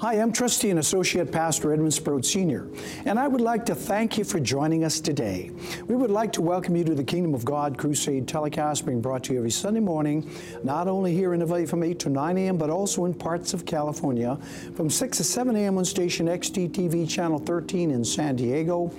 Hi, 0.00 0.14
I'm 0.14 0.30
Trustee 0.30 0.70
and 0.70 0.78
Associate 0.78 1.28
Pastor 1.28 1.72
Edmund 1.72 1.92
Sproat 1.92 2.24
Sr., 2.24 2.68
and 3.04 3.18
I 3.18 3.26
would 3.26 3.40
like 3.40 3.66
to 3.66 3.74
thank 3.74 4.16
you 4.16 4.22
for 4.22 4.38
joining 4.38 4.84
us 4.84 5.00
today. 5.00 5.50
We 5.88 5.96
would 5.96 6.12
like 6.12 6.32
to 6.34 6.40
welcome 6.40 6.76
you 6.76 6.84
to 6.84 6.94
the 6.94 7.02
Kingdom 7.02 7.34
of 7.34 7.44
God 7.44 7.76
Crusade 7.76 8.28
telecast 8.28 8.86
being 8.86 9.00
brought 9.00 9.24
to 9.24 9.32
you 9.32 9.40
every 9.40 9.50
Sunday 9.50 9.80
morning, 9.80 10.30
not 10.62 10.86
only 10.86 11.12
here 11.12 11.34
in 11.34 11.44
Valley 11.44 11.66
from 11.66 11.82
8 11.82 11.98
to 11.98 12.10
9 12.10 12.38
a.m., 12.38 12.56
but 12.56 12.70
also 12.70 13.06
in 13.06 13.12
parts 13.12 13.54
of 13.54 13.66
California, 13.66 14.38
from 14.76 14.88
6 14.88 15.16
to 15.16 15.24
7 15.24 15.56
a.m. 15.56 15.78
on 15.78 15.84
station 15.84 16.26
XDTV 16.26 17.10
Channel 17.10 17.40
13 17.40 17.90
in 17.90 18.04
San 18.04 18.36
Diego, 18.36 18.90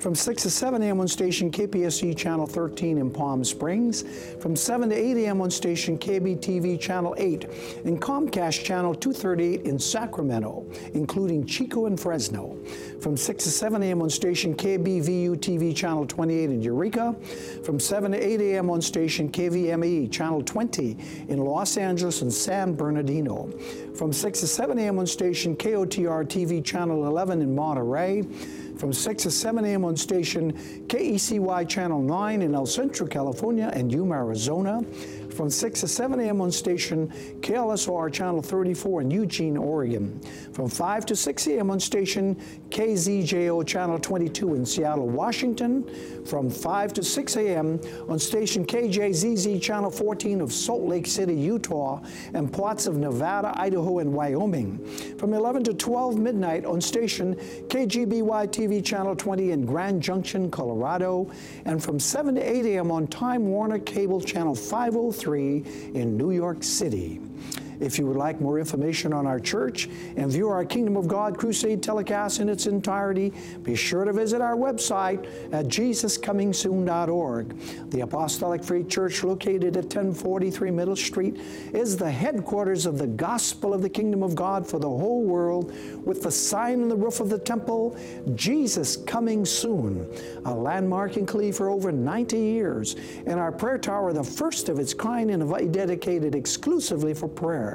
from 0.00 0.16
6 0.16 0.42
to 0.42 0.50
7 0.50 0.82
a.m. 0.82 0.98
on 0.98 1.06
station 1.06 1.52
KPSC 1.52 2.16
Channel 2.16 2.48
13 2.48 2.98
in 2.98 3.12
Palm 3.12 3.44
Springs, 3.44 4.02
from 4.40 4.56
7 4.56 4.88
to 4.88 4.96
8 4.96 5.18
a.m. 5.18 5.40
on 5.40 5.52
station 5.52 5.96
KBTV 5.96 6.80
Channel 6.80 7.14
8 7.16 7.44
and 7.84 8.02
Comcast 8.02 8.64
Channel 8.64 8.96
238 8.96 9.62
in 9.62 9.78
Sacramento 9.78 10.47
including 10.94 11.46
Chico 11.46 11.86
and 11.86 11.98
Fresno. 11.98 12.56
From 13.00 13.16
6 13.16 13.44
to 13.44 13.50
7 13.50 13.82
a.m. 13.82 14.02
on 14.02 14.10
station 14.10 14.54
KBVU 14.54 15.36
TV 15.36 15.74
Channel 15.74 16.06
28 16.06 16.50
in 16.50 16.62
Eureka. 16.62 17.14
From 17.64 17.78
7 17.78 18.12
to 18.12 18.18
8 18.18 18.40
a.m. 18.40 18.70
on 18.70 18.80
station 18.82 19.30
KVME 19.30 20.10
Channel 20.10 20.42
20 20.42 20.96
in 21.28 21.38
Los 21.38 21.76
Angeles 21.76 22.22
and 22.22 22.32
San 22.32 22.74
Bernardino. 22.74 23.50
From 23.94 24.12
6 24.12 24.40
to 24.40 24.46
7 24.46 24.78
a.m. 24.78 24.98
on 24.98 25.06
station 25.06 25.56
KOTR 25.56 26.24
TV 26.26 26.64
Channel 26.64 27.06
11 27.06 27.42
in 27.42 27.54
Monterey 27.54 28.22
from 28.78 28.92
6 28.92 29.24
to 29.24 29.30
7 29.30 29.64
a.m. 29.64 29.84
on 29.84 29.96
station 29.96 30.52
KECY 30.86 31.68
Channel 31.68 32.00
9 32.00 32.42
in 32.42 32.54
El 32.54 32.64
Centro, 32.66 33.06
California 33.06 33.70
and 33.74 33.90
Yuma, 33.90 34.14
Arizona. 34.14 34.80
From 35.38 35.50
6 35.50 35.82
to 35.82 35.86
7 35.86 36.18
a.m. 36.18 36.40
on 36.40 36.50
station 36.50 37.12
KLSR 37.42 38.12
Channel 38.12 38.42
34 38.42 39.02
in 39.02 39.10
Eugene, 39.12 39.56
Oregon. 39.56 40.20
From 40.52 40.68
5 40.68 41.06
to 41.06 41.14
6 41.14 41.46
a.m. 41.46 41.70
on 41.70 41.78
station 41.78 42.34
KZJO 42.70 43.64
Channel 43.64 44.00
22 44.00 44.56
in 44.56 44.66
Seattle, 44.66 45.06
Washington. 45.06 45.88
From 46.26 46.50
5 46.50 46.92
to 46.94 47.04
6 47.04 47.36
a.m. 47.36 47.80
on 48.08 48.18
station 48.18 48.66
KJZZ 48.66 49.62
Channel 49.62 49.92
14 49.92 50.40
of 50.40 50.52
Salt 50.52 50.82
Lake 50.82 51.06
City, 51.06 51.36
Utah, 51.36 52.02
and 52.34 52.52
parts 52.52 52.88
of 52.88 52.96
Nevada, 52.96 53.52
Idaho, 53.54 54.00
and 54.00 54.12
Wyoming. 54.12 54.84
From 55.18 55.34
11 55.34 55.62
to 55.64 55.74
12 55.74 56.18
midnight 56.18 56.64
on 56.64 56.80
station 56.80 57.36
KGBY 57.68 58.48
TV 58.48 58.84
Channel 58.84 59.14
20 59.14 59.52
in 59.52 59.64
Grand 59.64 60.02
Junction, 60.02 60.50
Colorado, 60.50 61.30
and 61.64 61.80
from 61.80 62.00
7 62.00 62.34
to 62.34 62.40
8 62.40 62.66
a.m. 62.66 62.90
on 62.90 63.06
Time 63.06 63.46
Warner 63.46 63.78
Cable 63.78 64.20
Channel 64.20 64.56
503 64.56 65.27
in 65.36 66.16
New 66.16 66.30
York 66.30 66.62
City. 66.62 67.20
If 67.80 67.98
you 67.98 68.06
would 68.06 68.16
like 68.16 68.40
more 68.40 68.58
information 68.58 69.12
on 69.12 69.26
our 69.26 69.40
church 69.40 69.88
and 70.16 70.30
view 70.30 70.48
our 70.48 70.64
Kingdom 70.64 70.96
of 70.96 71.08
God 71.08 71.38
Crusade 71.38 71.82
telecast 71.82 72.40
in 72.40 72.48
its 72.48 72.66
entirety, 72.66 73.32
be 73.62 73.74
sure 73.74 74.04
to 74.04 74.12
visit 74.12 74.40
our 74.40 74.56
website 74.56 75.26
at 75.52 75.66
jesuscomingsoon.org. 75.66 77.90
The 77.90 78.00
Apostolic 78.00 78.64
Faith 78.64 78.88
Church, 78.88 79.22
located 79.22 79.76
at 79.76 79.84
1043 79.84 80.70
Middle 80.70 80.96
Street, 80.96 81.38
is 81.72 81.96
the 81.96 82.10
headquarters 82.10 82.86
of 82.86 82.98
the 82.98 83.06
gospel 83.06 83.74
of 83.74 83.82
the 83.82 83.88
Kingdom 83.88 84.22
of 84.22 84.34
God 84.34 84.66
for 84.66 84.78
the 84.78 84.88
whole 84.88 85.24
world, 85.24 85.72
with 86.04 86.22
the 86.22 86.30
sign 86.30 86.82
on 86.82 86.88
the 86.88 86.96
roof 86.96 87.20
of 87.20 87.28
the 87.28 87.38
temple, 87.38 87.96
Jesus 88.34 88.96
Coming 88.96 89.44
Soon, 89.44 90.08
a 90.44 90.54
landmark 90.54 91.16
in 91.16 91.26
Kalihi 91.26 91.54
for 91.54 91.68
over 91.68 91.92
90 91.92 92.38
years, 92.38 92.96
and 93.26 93.38
our 93.38 93.52
prayer 93.52 93.78
tower, 93.78 94.12
the 94.12 94.24
first 94.24 94.68
of 94.68 94.78
its 94.78 94.94
kind 94.94 95.30
and 95.30 95.72
dedicated 95.72 96.34
exclusively 96.34 97.14
for 97.14 97.28
prayer. 97.28 97.67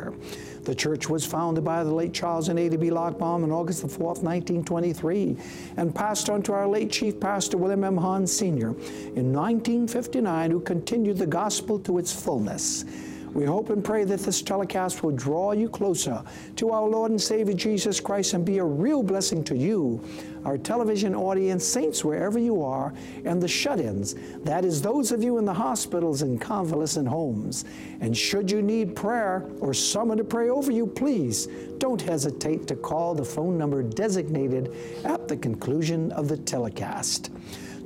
The 0.63 0.73
church 0.73 1.09
was 1.09 1.25
founded 1.25 1.63
by 1.63 1.83
the 1.83 1.93
late 1.93 2.13
Charles 2.13 2.47
and 2.49 2.57
Ada 2.57 2.77
B. 2.77 2.89
Lockbaum 2.89 3.43
on 3.43 3.51
August 3.51 3.81
the 3.81 3.87
4th, 3.87 4.23
1923, 4.23 5.37
and 5.77 5.93
passed 5.93 6.29
on 6.29 6.41
to 6.43 6.53
our 6.53 6.67
late 6.67 6.89
Chief 6.89 7.19
Pastor 7.19 7.57
William 7.57 7.83
M. 7.83 7.97
Hahn 7.97 8.25
Sr. 8.25 8.69
in 9.15 9.33
1959, 9.33 10.51
who 10.51 10.59
continued 10.61 11.17
the 11.17 11.27
gospel 11.27 11.79
to 11.79 11.97
its 11.97 12.13
fullness. 12.13 12.85
We 13.33 13.45
hope 13.45 13.71
and 13.71 13.83
pray 13.83 14.03
that 14.03 14.19
this 14.19 14.43
telecast 14.43 15.03
will 15.03 15.11
draw 15.11 15.53
you 15.53 15.67
closer 15.67 16.23
to 16.55 16.69
our 16.69 16.87
Lord 16.87 17.09
and 17.09 17.19
Savior 17.19 17.55
Jesus 17.55 17.99
Christ 17.99 18.35
and 18.35 18.45
be 18.45 18.59
a 18.59 18.63
real 18.63 19.01
blessing 19.01 19.43
to 19.45 19.57
you, 19.57 19.99
our 20.45 20.57
television 20.57 21.15
audience, 21.15 21.65
saints 21.65 22.03
wherever 22.03 22.39
you 22.39 22.63
are, 22.63 22.93
and 23.25 23.41
the 23.41 23.47
shut 23.47 23.79
ins, 23.79 24.15
that 24.43 24.65
is, 24.65 24.81
those 24.81 25.11
of 25.11 25.23
you 25.23 25.37
in 25.37 25.45
the 25.45 25.53
hospitals 25.53 26.21
and 26.21 26.39
convalescent 26.39 27.07
homes. 27.07 27.65
And 28.01 28.15
should 28.15 28.51
you 28.51 28.61
need 28.61 28.95
prayer 28.95 29.49
or 29.59 29.73
someone 29.73 30.17
to 30.17 30.23
pray 30.23 30.49
over 30.49 30.71
you, 30.71 30.87
please 30.87 31.47
don't 31.77 32.01
hesitate 32.01 32.67
to 32.67 32.75
call 32.75 33.15
the 33.15 33.25
phone 33.25 33.57
number 33.57 33.83
designated 33.83 34.75
at 35.05 35.27
the 35.27 35.37
conclusion 35.37 36.11
of 36.11 36.27
the 36.27 36.37
telecast. 36.37 37.31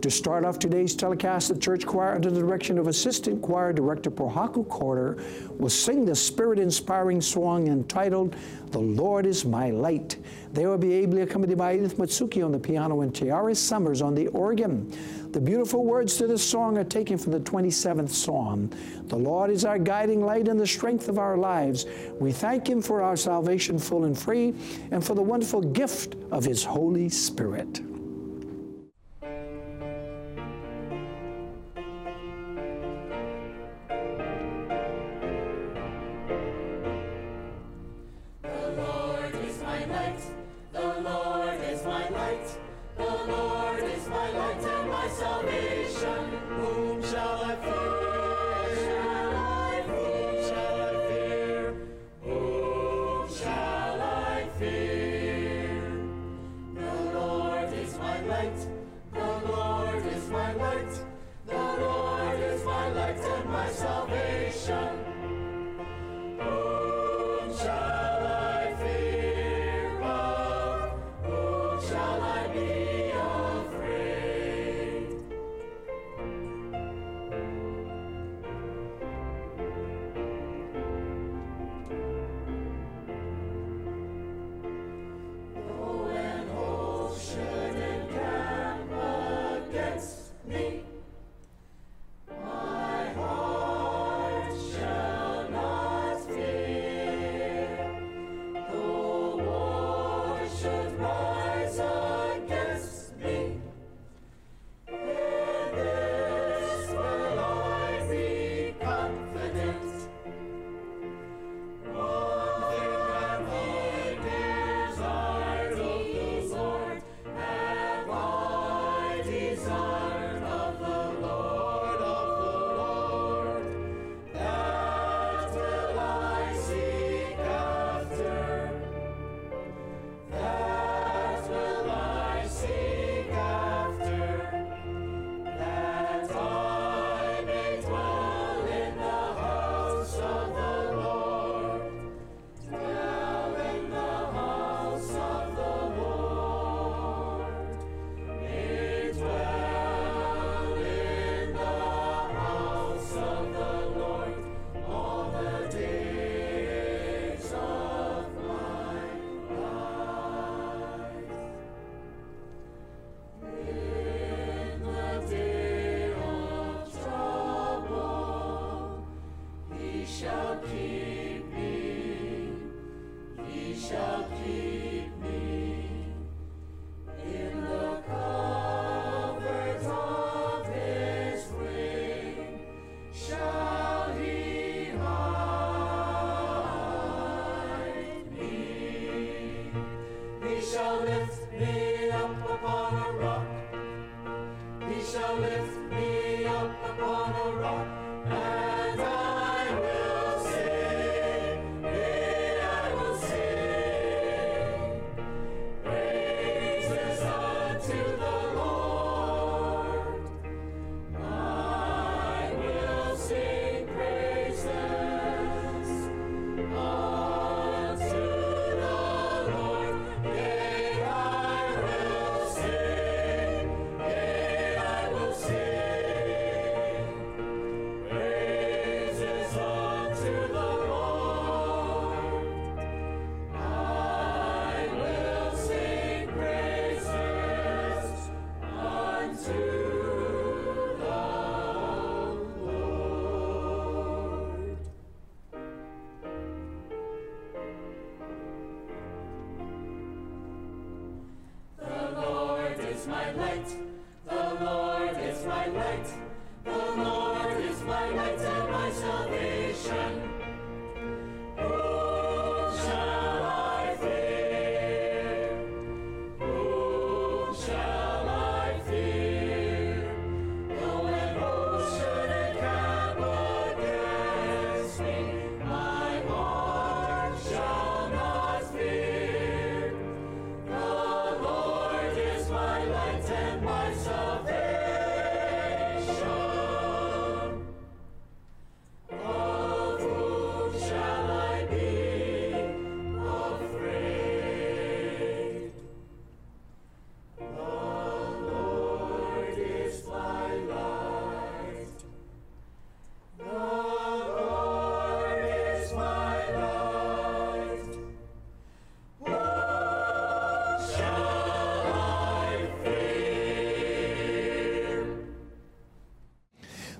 To 0.01 0.11
start 0.11 0.45
off 0.45 0.59
today's 0.59 0.95
telecast, 0.95 1.49
the 1.49 1.57
church 1.57 1.83
choir, 1.87 2.13
under 2.13 2.29
the 2.29 2.39
direction 2.39 2.77
of 2.77 2.87
Assistant 2.87 3.41
Choir 3.41 3.73
Director 3.73 4.11
Pohaku 4.11 4.67
Corder, 4.67 5.17
will 5.57 5.71
sing 5.71 6.05
the 6.05 6.13
spirit 6.13 6.59
inspiring 6.59 7.19
song 7.19 7.67
entitled 7.67 8.35
The 8.69 8.79
Lord 8.79 9.25
is 9.25 9.43
My 9.43 9.71
Light. 9.71 10.17
They 10.53 10.67
will 10.67 10.77
be 10.77 10.93
ably 10.93 11.23
accompanied 11.23 11.57
by 11.57 11.75
Edith 11.75 11.97
Matsuki 11.97 12.45
on 12.45 12.51
the 12.51 12.59
piano 12.59 13.01
and 13.01 13.13
Tiara 13.13 13.55
Summers 13.55 14.03
on 14.03 14.13
the 14.13 14.27
organ. 14.27 14.91
The 15.31 15.41
beautiful 15.41 15.83
words 15.83 16.15
to 16.17 16.27
this 16.27 16.43
song 16.43 16.77
are 16.77 16.83
taken 16.83 17.17
from 17.17 17.31
the 17.31 17.39
27th 17.39 18.11
Psalm. 18.11 18.69
The 19.07 19.17
Lord 19.17 19.49
is 19.49 19.65
our 19.65 19.79
guiding 19.79 20.23
light 20.23 20.47
and 20.47 20.59
the 20.59 20.67
strength 20.67 21.09
of 21.09 21.17
our 21.17 21.37
lives. 21.37 21.87
We 22.19 22.31
thank 22.31 22.69
Him 22.69 22.83
for 22.83 23.01
our 23.01 23.17
salvation 23.17 23.79
full 23.79 24.03
and 24.03 24.17
free 24.17 24.53
and 24.91 25.03
for 25.03 25.15
the 25.15 25.23
wonderful 25.23 25.61
gift 25.61 26.15
of 26.29 26.45
His 26.45 26.63
Holy 26.63 27.09
Spirit. 27.09 27.81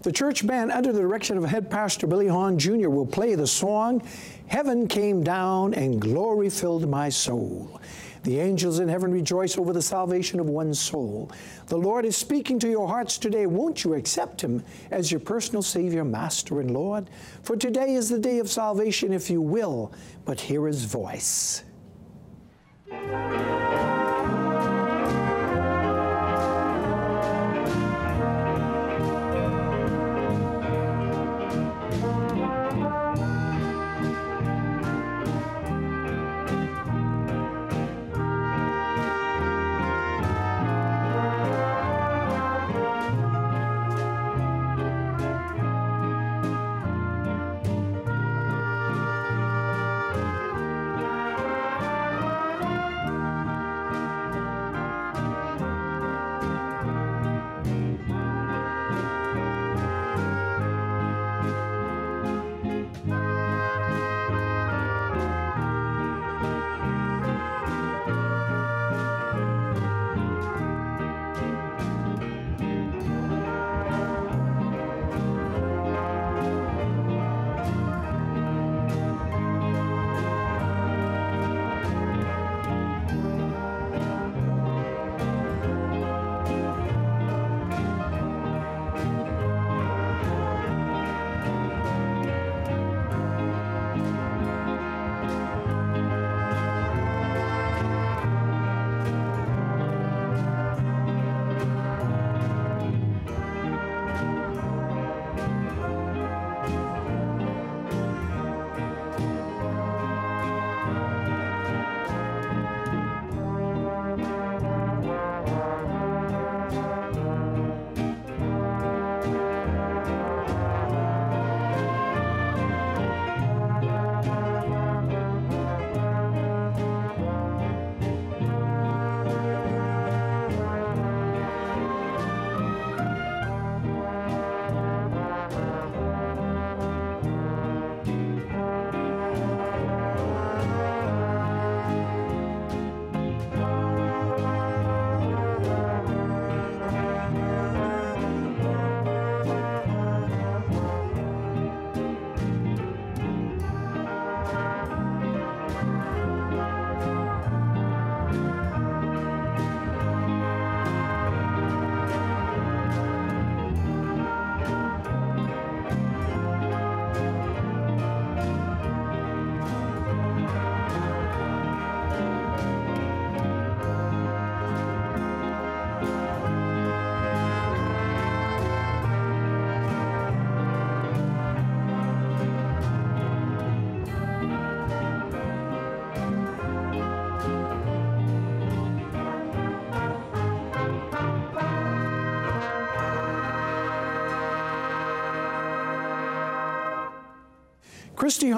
The 0.07 0.13
church 0.13 0.47
band, 0.47 0.71
under 0.71 0.93
the 0.93 1.01
direction 1.01 1.37
of 1.37 1.43
head 1.43 1.69
pastor 1.69 2.07
Billy 2.07 2.29
Hahn 2.29 2.57
Jr., 2.57 2.87
will 2.87 3.05
play 3.05 3.35
the 3.35 3.45
song, 3.45 4.01
Heaven 4.45 4.87
Came 4.87 5.21
Down 5.21 5.73
and 5.73 5.99
Glory 5.99 6.49
Filled 6.49 6.89
My 6.89 7.09
Soul. 7.09 7.81
The 8.23 8.39
angels 8.39 8.79
in 8.79 8.87
heaven 8.87 9.11
rejoice 9.11 9.57
over 9.57 9.73
the 9.73 9.81
salvation 9.81 10.39
of 10.39 10.47
one 10.47 10.73
soul. 10.73 11.29
The 11.65 11.75
Lord 11.75 12.05
is 12.05 12.15
speaking 12.15 12.57
to 12.59 12.69
your 12.69 12.87
hearts 12.87 13.17
today. 13.17 13.47
Won't 13.47 13.83
you 13.83 13.95
accept 13.95 14.39
Him 14.39 14.63
as 14.91 15.11
your 15.11 15.19
personal 15.19 15.61
Savior, 15.61 16.05
Master, 16.05 16.61
and 16.61 16.71
Lord? 16.71 17.09
For 17.43 17.57
today 17.57 17.95
is 17.95 18.07
the 18.07 18.17
day 18.17 18.39
of 18.39 18.49
salvation, 18.49 19.11
if 19.11 19.29
you 19.29 19.41
will, 19.41 19.91
but 20.23 20.39
hear 20.39 20.67
His 20.67 20.85
voice. 20.85 21.65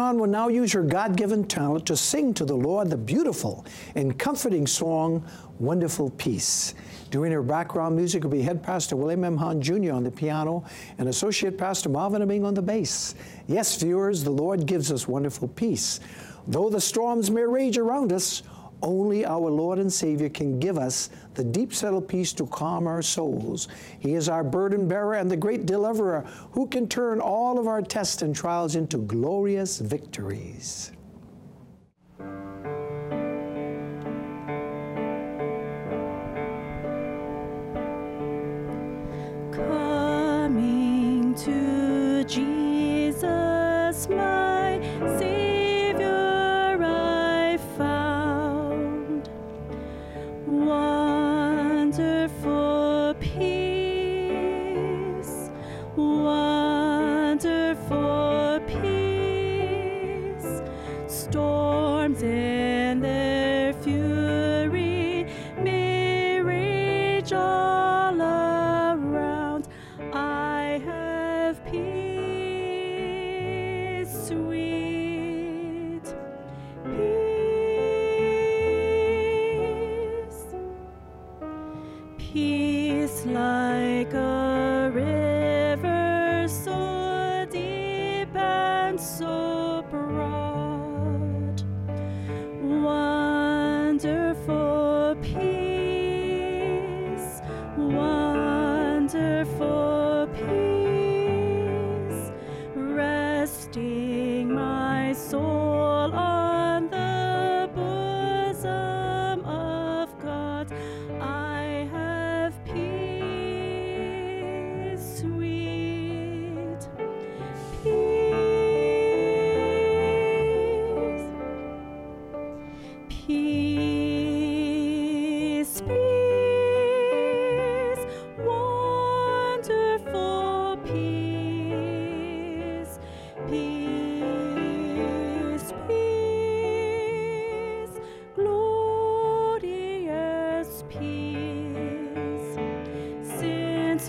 Hahn 0.10 0.18
will 0.18 0.26
now 0.26 0.48
use 0.48 0.74
her 0.74 0.82
God 0.82 1.16
given 1.16 1.44
talent 1.44 1.86
to 1.86 1.96
sing 1.96 2.34
to 2.34 2.44
the 2.44 2.56
Lord 2.56 2.90
the 2.90 2.98
beautiful 2.98 3.64
and 3.94 4.18
comforting 4.18 4.66
song, 4.66 5.24
Wonderful 5.60 6.10
Peace. 6.10 6.74
Doing 7.12 7.32
her 7.32 7.44
background 7.44 7.96
music 7.96 8.24
will 8.24 8.32
be 8.32 8.42
Head 8.42 8.64
Pastor 8.64 8.96
William 8.96 9.24
M. 9.24 9.38
Hahn 9.38 9.62
Jr. 9.62 9.92
on 9.92 10.04
the 10.04 10.10
piano 10.10 10.66
and 10.98 11.10
Associate 11.10 11.56
Pastor 11.56 11.90
Marvin 11.90 12.24
Abing 12.24 12.44
on 12.44 12.56
the 12.56 12.62
bass. 12.64 13.14
Yes, 13.46 13.80
viewers, 13.80 14.24
the 14.24 14.32
Lord 14.32 14.66
gives 14.66 14.92
us 14.92 15.08
wonderful 15.08 15.48
peace. 15.48 16.00
Though 16.48 16.72
the 16.72 16.82
storms 16.82 17.30
may 17.30 17.44
rage 17.44 17.78
around 17.78 18.12
us, 18.12 18.42
only 18.82 19.26
our 19.26 19.50
Lord 19.50 19.80
and 19.80 19.92
Savior 19.92 20.30
can 20.30 20.60
give 20.60 20.78
us 20.78 21.10
the 21.34 21.44
deep 21.44 21.74
settled 21.74 22.08
peace 22.08 22.34
to 22.34 22.46
calm 22.48 22.88
our 22.88 23.02
souls. 23.02 23.68
He 24.00 24.14
is 24.14 24.30
our 24.30 24.44
burden 24.44 24.88
bearer 24.88 25.16
and 25.16 25.30
the 25.30 25.38
great 25.38 25.66
deliverer 25.66 26.26
who 26.52 26.68
can 26.68 26.88
turn 26.88 27.20
all 27.20 27.60
of 27.60 27.68
our 27.68 27.82
tests 27.82 28.22
and 28.22 28.36
trials 28.36 28.76
into 28.76 28.98
glorious 28.98 29.80
victories. 29.80 30.92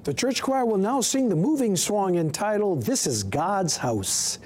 The 0.04 0.14
church 0.14 0.42
choir 0.42 0.66
will 0.66 0.78
now 0.78 1.00
sing 1.00 1.30
the 1.30 1.36
moving 1.38 1.78
song 1.78 2.16
entitled, 2.18 2.84
This 2.84 3.08
is 3.08 3.24
God's 3.24 3.78
House. 3.78 4.38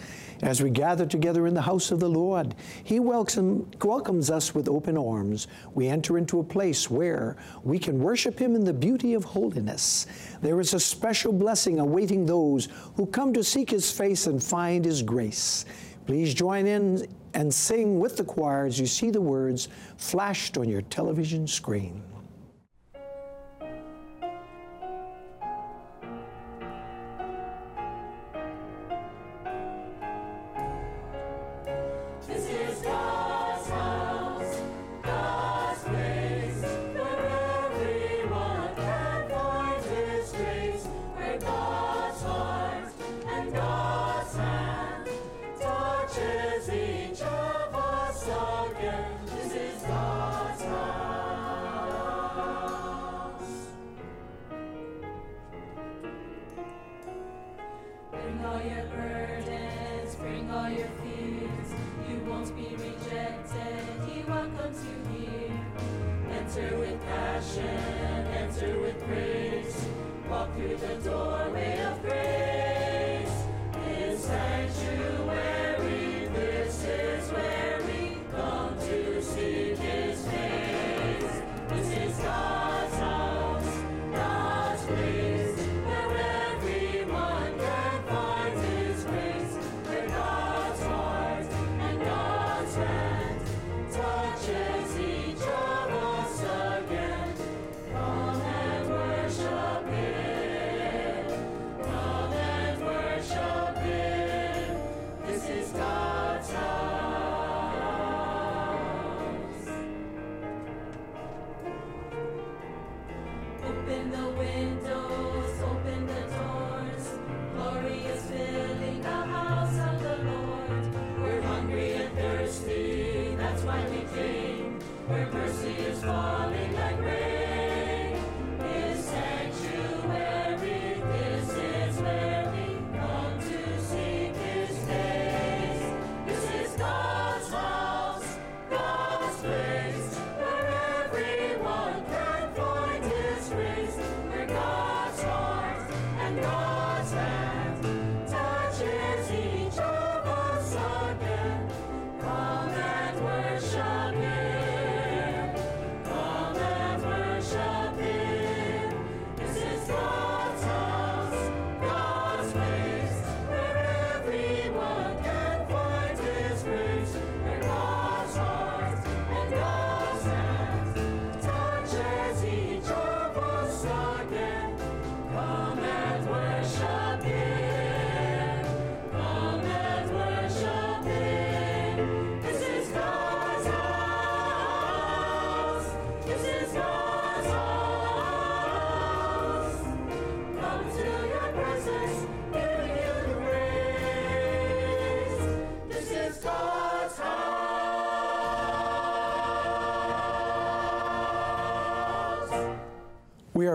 As 0.43 0.62
we 0.62 0.70
gather 0.70 1.08
together 1.08 1.48
in 1.48 1.56
the 1.56 1.63
house 1.63 1.89
of 1.89 2.00
the 2.00 2.08
Lord, 2.08 2.54
He 2.84 3.00
welcome, 3.00 3.67
welcomes 3.84 4.30
us 4.30 4.54
with 4.54 4.70
open 4.70 5.00
arms. 5.00 5.48
We 5.74 5.88
enter 5.88 6.20
into 6.20 6.39
a 6.39 6.43
place 6.43 6.91
where 6.91 7.38
we 7.63 7.80
can 7.80 7.98
worship 7.98 8.38
Him 8.38 8.54
in 8.54 8.65
the 8.65 8.74
beauty 8.74 9.15
of 9.15 9.24
holiness. 9.24 10.06
There 10.43 10.60
is 10.60 10.76
a 10.76 10.80
special 10.80 11.34
blessing 11.34 11.80
awaiting 11.80 12.28
those 12.28 12.67
who 12.96 13.08
come 13.08 13.34
to 13.34 13.43
seek 13.43 13.72
His 13.72 13.91
face 13.91 14.28
and 14.28 14.43
find 14.43 14.86
His 14.86 15.02
grace. 15.02 15.65
Please 16.06 16.36
join 16.36 16.67
in 16.67 17.08
and 17.34 17.52
sing 17.52 18.00
with 18.00 18.15
the 18.15 18.24
choir 18.24 18.67
as 18.67 18.80
you 18.80 18.86
see 18.86 19.10
the 19.10 19.22
words 19.22 19.70
flashed 19.98 20.60
on 20.60 20.70
your 20.70 20.84
television 20.84 21.48
screen. 21.48 22.04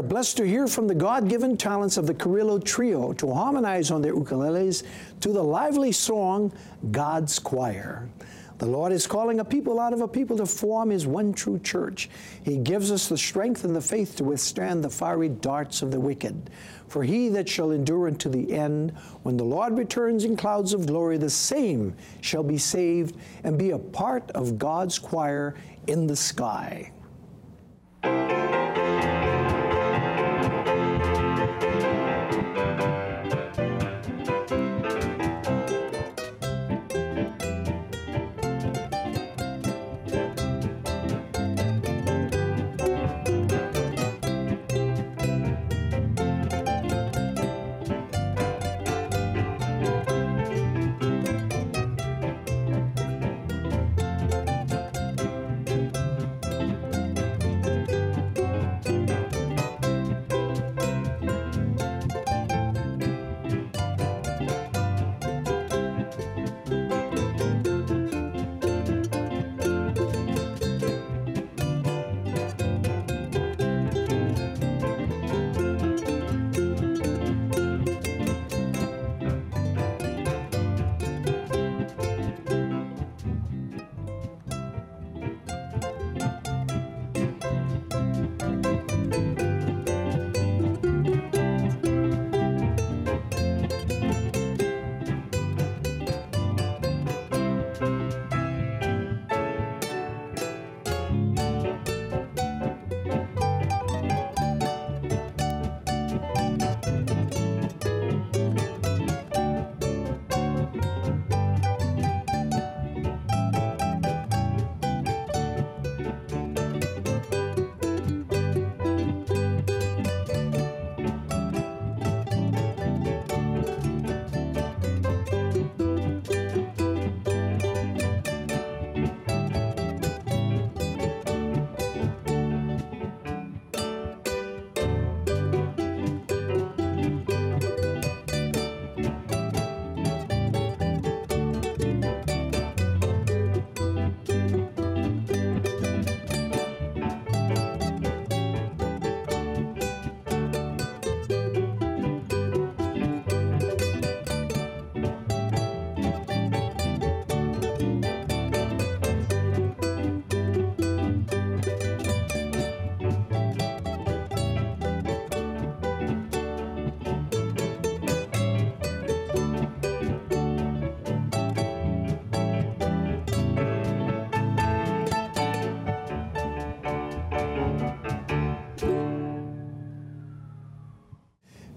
Are 0.03 0.07
blessed 0.07 0.37
to 0.37 0.45
hear 0.45 0.67
from 0.67 0.89
the 0.89 0.95
God 0.97 1.29
given 1.29 1.57
talents 1.57 1.97
of 1.97 2.09
the 2.09 2.15
Carrillo 2.15 2.59
Trio 2.59 3.13
to 3.13 3.33
harmonize 3.33 3.93
on 3.93 4.03
their 4.03 4.15
ukuleles 4.15 4.83
to 5.21 5.29
the 5.29 5.43
lively 5.43 5.93
song, 5.93 6.53
God's 6.91 7.39
Choir. 7.39 8.09
The 8.59 8.67
Lord 8.67 8.91
is 8.91 9.07
calling 9.07 9.39
a 9.39 9.45
people 9.45 9.79
out 9.79 9.93
of 9.93 10.01
a 10.01 10.09
people 10.09 10.37
to 10.39 10.47
form 10.47 10.91
His 10.91 11.07
one 11.07 11.33
true 11.33 11.61
church. 11.61 12.11
He 12.43 12.57
gives 12.57 12.91
us 12.91 13.09
the 13.09 13.17
strength 13.17 13.63
and 13.63 13.77
the 13.77 13.81
faith 13.81 14.17
to 14.17 14.25
withstand 14.25 14.83
the 14.83 14.91
fiery 14.91 15.29
darts 15.29 15.83
of 15.83 15.93
the 15.93 16.01
wicked. 16.01 16.51
For 16.89 17.05
he 17.05 17.29
that 17.29 17.49
shall 17.49 17.71
endure 17.71 18.09
unto 18.09 18.29
the 18.29 18.53
end, 18.53 18.91
when 19.23 19.37
the 19.37 19.45
Lord 19.45 19.79
returns 19.79 20.25
in 20.25 20.37
clouds 20.37 20.73
of 20.73 20.87
glory, 20.87 21.17
the 21.17 21.31
same 21.31 21.95
shall 22.23 22.43
be 22.43 22.59
saved 22.59 23.17
and 23.45 23.57
be 23.57 23.71
a 23.71 23.79
part 23.79 24.29
of 24.33 24.59
God's 24.59 24.99
choir 24.99 25.55
in 25.87 26.09
the 26.09 26.17
sky. 26.17 26.91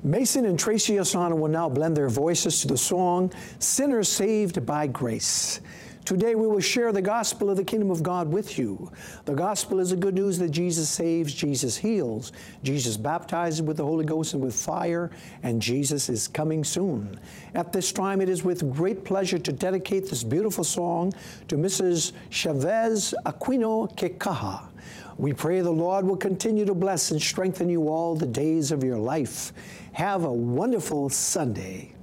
Mason 0.05 0.45
and 0.45 0.59
Tracy 0.59 0.97
Asana 0.97 1.35
will 1.35 1.47
now 1.47 1.67
blend 1.67 1.97
their 1.97 2.09
voices 2.09 2.61
to 2.61 2.67
the 2.67 2.77
song 2.77 3.33
Sinners 3.57 4.07
Saved 4.07 4.63
by 4.63 4.85
Grace. 4.85 5.61
Today 6.05 6.35
we 6.35 6.45
will 6.45 6.59
share 6.59 6.91
the 6.91 7.01
gospel 7.01 7.49
of 7.49 7.57
the 7.57 7.63
kingdom 7.63 7.89
of 7.89 8.03
God 8.03 8.31
with 8.31 8.59
you. 8.59 8.91
The 9.25 9.33
gospel 9.33 9.79
is 9.79 9.89
the 9.89 9.95
good 9.95 10.13
news 10.13 10.37
that 10.37 10.51
Jesus 10.51 10.89
saves, 10.89 11.33
Jesus 11.33 11.75
heals, 11.75 12.33
Jesus 12.61 12.97
baptizes 12.97 13.63
with 13.63 13.77
the 13.77 13.83
Holy 13.83 14.05
Ghost 14.05 14.35
and 14.35 14.43
with 14.43 14.53
fire, 14.53 15.09
and 15.41 15.59
Jesus 15.59 16.07
is 16.07 16.27
coming 16.27 16.63
soon. 16.63 17.19
At 17.55 17.73
this 17.73 17.91
time, 17.91 18.21
it 18.21 18.29
is 18.29 18.43
with 18.43 18.71
great 18.71 19.05
pleasure 19.05 19.39
to 19.39 19.51
dedicate 19.51 20.07
this 20.07 20.23
beautiful 20.23 20.63
song 20.63 21.13
to 21.47 21.55
Mrs. 21.55 22.11
Chavez 22.29 23.15
Aquino 23.25 23.91
Kekaha. 23.97 24.67
We 25.17 25.31
pray 25.31 25.61
the 25.61 25.71
Lord 25.71 26.05
will 26.05 26.17
continue 26.17 26.65
to 26.65 26.75
bless 26.75 27.11
and 27.11 27.21
strengthen 27.21 27.69
you 27.69 27.87
all 27.87 28.15
the 28.15 28.25
days 28.25 28.71
of 28.71 28.83
your 28.83 28.97
life. 28.97 29.53
Have 29.95 30.25
a 30.25 30.29
wonderful 30.29 31.07
Sunday. 31.07 31.95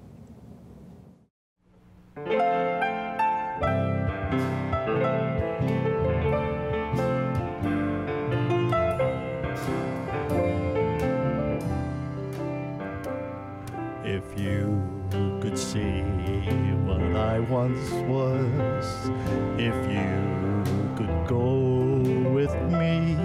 If 14.07 14.25
you 14.39 14.83
could 15.43 15.59
see 15.59 16.01
what 16.87 17.03
I 17.15 17.41
once 17.41 17.91
was, 18.09 19.11
if 19.59 19.77
you 19.93 20.97
could 20.97 21.27
go 21.29 21.59
with 22.33 22.55
me 22.73 23.17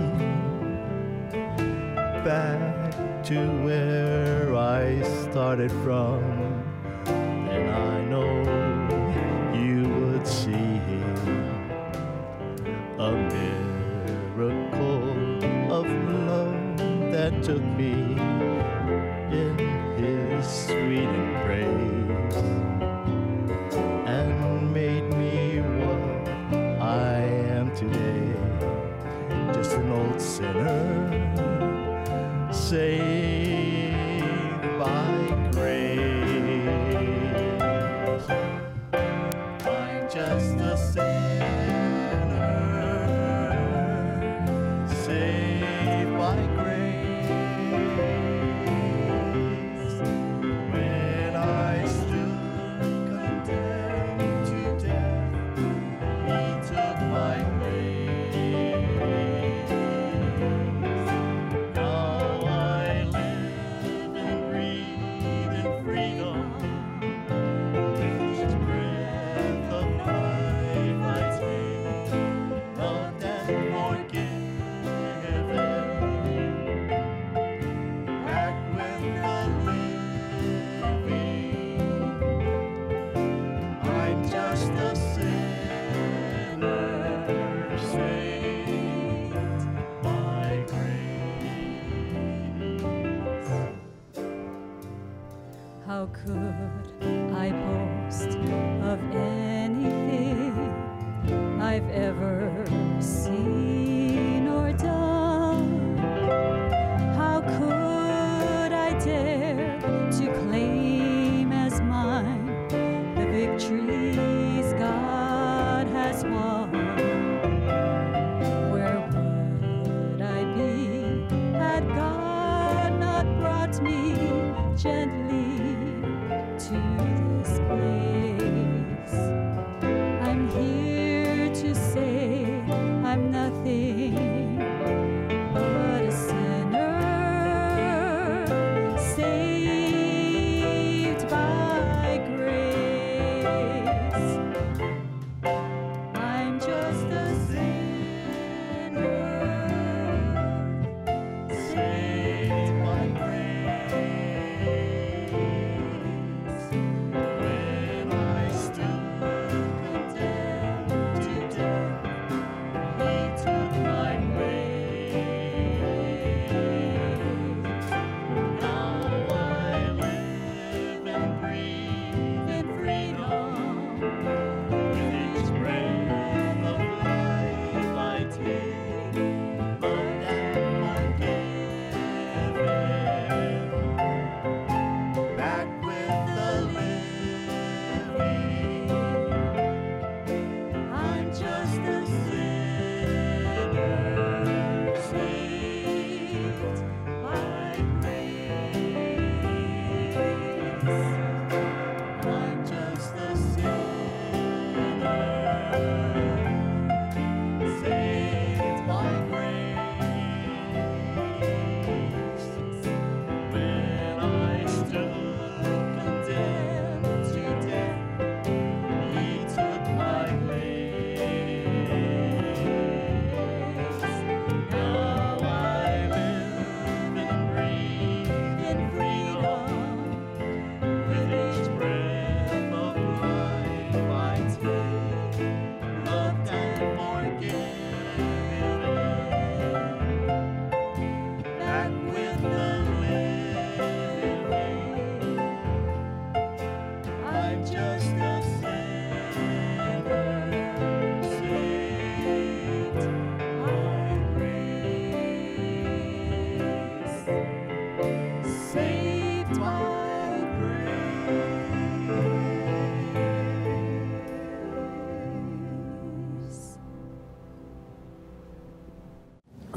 back 2.26 3.24
to 3.24 3.38
where 3.64 4.37
I 4.78 5.02
started 5.02 5.72
from, 5.84 6.22
then 7.06 7.68
I 7.68 8.06
know 8.12 8.30
you 9.52 9.90
would 9.90 10.28
see 10.28 10.80
a 13.00 13.12
miracle 14.36 15.02
of 15.74 15.88
love 16.28 16.78
that 17.12 17.42
took 17.42 17.64
me 17.64 17.94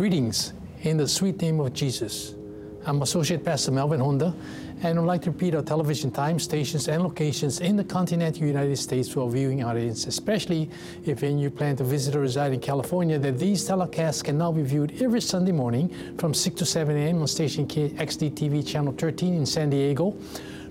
Greetings 0.01 0.55
in 0.81 0.97
the 0.97 1.07
sweet 1.07 1.43
name 1.43 1.61
of 1.61 1.75
Jesus. 1.75 2.35
I'm 2.87 3.03
Associate 3.03 3.45
Pastor 3.45 3.71
Melvin 3.71 4.01
Honda, 4.01 4.35
and 4.83 4.99
I'd 4.99 5.05
like 5.05 5.21
to 5.21 5.31
repeat 5.31 5.55
our 5.55 5.61
television 5.61 6.11
time, 6.11 6.39
stations, 6.39 6.89
and 6.89 7.03
locations 7.03 7.61
in 7.61 7.77
the 7.77 7.85
continental 7.85 8.47
United 8.47 8.79
States 8.79 9.11
for 9.11 9.25
our 9.25 9.29
viewing 9.29 9.63
audience, 9.63 10.07
especially 10.07 10.71
if 11.05 11.23
you 11.23 11.51
plan 11.51 11.77
to 11.77 11.85
visit 11.85 12.17
or 12.17 12.21
reside 12.21 12.55
in 12.55 12.61
California, 12.61 13.19
that 13.19 13.39
these 13.39 13.69
telecasts 13.69 14.25
can 14.25 14.39
now 14.39 14.51
be 14.51 14.63
viewed 14.63 15.03
every 15.03 15.21
Sunday 15.21 15.53
morning 15.53 15.95
from 16.17 16.33
6 16.33 16.57
to 16.57 16.65
7 16.65 16.97
a.m. 16.97 17.21
on 17.21 17.27
station 17.27 17.67
XDTV 17.67 18.67
Channel 18.67 18.95
13 18.95 19.35
in 19.35 19.45
San 19.45 19.69
Diego, 19.69 20.17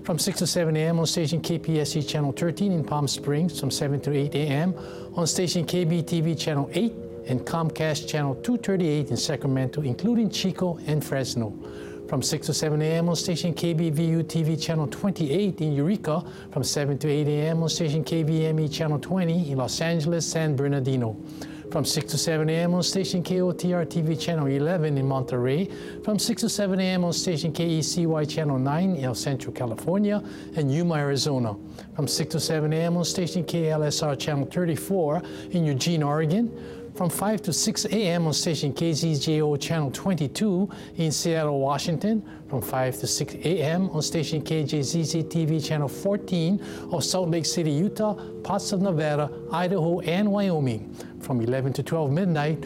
from 0.02 0.18
6 0.18 0.40
to 0.40 0.46
7 0.48 0.76
a.m. 0.76 0.98
on 0.98 1.06
station 1.06 1.40
KPSC 1.40 2.08
Channel 2.08 2.32
13 2.32 2.72
in 2.72 2.82
Palm 2.82 3.06
Springs, 3.06 3.60
from 3.60 3.70
7 3.70 4.00
to 4.00 4.12
8 4.12 4.34
a.m. 4.34 4.74
on 5.14 5.24
station 5.28 5.64
KBTV 5.64 6.36
Channel 6.36 6.68
8 6.72 7.09
and 7.30 7.46
Comcast 7.46 8.08
Channel 8.08 8.34
238 8.34 9.10
in 9.10 9.16
Sacramento, 9.16 9.82
including 9.82 10.28
Chico 10.30 10.78
and 10.88 11.02
Fresno. 11.02 11.54
From 12.08 12.22
6 12.22 12.46
to 12.48 12.52
7 12.52 12.82
a.m. 12.82 13.08
on 13.08 13.14
station 13.14 13.54
KBVU 13.54 14.24
TV 14.24 14.60
Channel 14.60 14.88
28 14.88 15.60
in 15.60 15.72
Eureka, 15.72 16.24
from 16.50 16.64
7 16.64 16.98
to 16.98 17.08
8 17.08 17.28
a.m. 17.28 17.62
on 17.62 17.68
station 17.68 18.02
KVME 18.02 18.72
Channel 18.72 18.98
20 18.98 19.52
in 19.52 19.58
Los 19.58 19.80
Angeles, 19.80 20.26
San 20.26 20.56
Bernardino. 20.56 21.16
From 21.70 21.84
6 21.84 22.10
to 22.10 22.18
7 22.18 22.50
a.m. 22.50 22.74
on 22.74 22.82
station 22.82 23.22
KOTR 23.22 23.86
TV 23.86 24.20
Channel 24.20 24.46
11 24.46 24.98
in 24.98 25.06
Monterey, 25.06 25.70
from 26.02 26.18
6 26.18 26.42
to 26.42 26.48
7 26.48 26.80
a.m. 26.80 27.04
on 27.04 27.12
station 27.12 27.52
KECY 27.52 28.28
Channel 28.28 28.58
9 28.58 28.96
in 28.96 29.04
El 29.04 29.14
Centro, 29.14 29.52
California, 29.52 30.20
and 30.56 30.74
Yuma, 30.74 30.96
Arizona. 30.96 31.54
From 31.94 32.08
6 32.08 32.32
to 32.32 32.40
7 32.40 32.72
a.m. 32.72 32.96
on 32.96 33.04
station 33.04 33.44
KLSR 33.44 34.18
Channel 34.18 34.46
34 34.46 35.22
in 35.52 35.64
Eugene, 35.64 36.02
Oregon 36.02 36.79
from 37.00 37.08
5 37.08 37.40
to 37.40 37.50
6 37.50 37.86
a.m. 37.86 38.26
on 38.26 38.34
station 38.34 38.74
KZJO 38.74 39.58
Channel 39.58 39.90
22 39.90 40.68
in 40.98 41.10
Seattle, 41.10 41.58
Washington, 41.58 42.22
from 42.46 42.60
5 42.60 42.98
to 42.98 43.06
6 43.06 43.34
a.m. 43.36 43.88
on 43.88 44.02
station 44.02 44.42
KJZZ 44.42 45.24
TV 45.24 45.66
Channel 45.66 45.88
14 45.88 46.62
of 46.92 47.02
Salt 47.02 47.30
Lake 47.30 47.46
City, 47.46 47.70
Utah, 47.70 48.12
parts 48.42 48.72
of 48.72 48.82
Nevada, 48.82 49.30
Idaho, 49.50 50.00
and 50.00 50.30
Wyoming, 50.30 50.94
from 51.20 51.40
11 51.40 51.72
to 51.72 51.82
12 51.82 52.12
midnight 52.12 52.62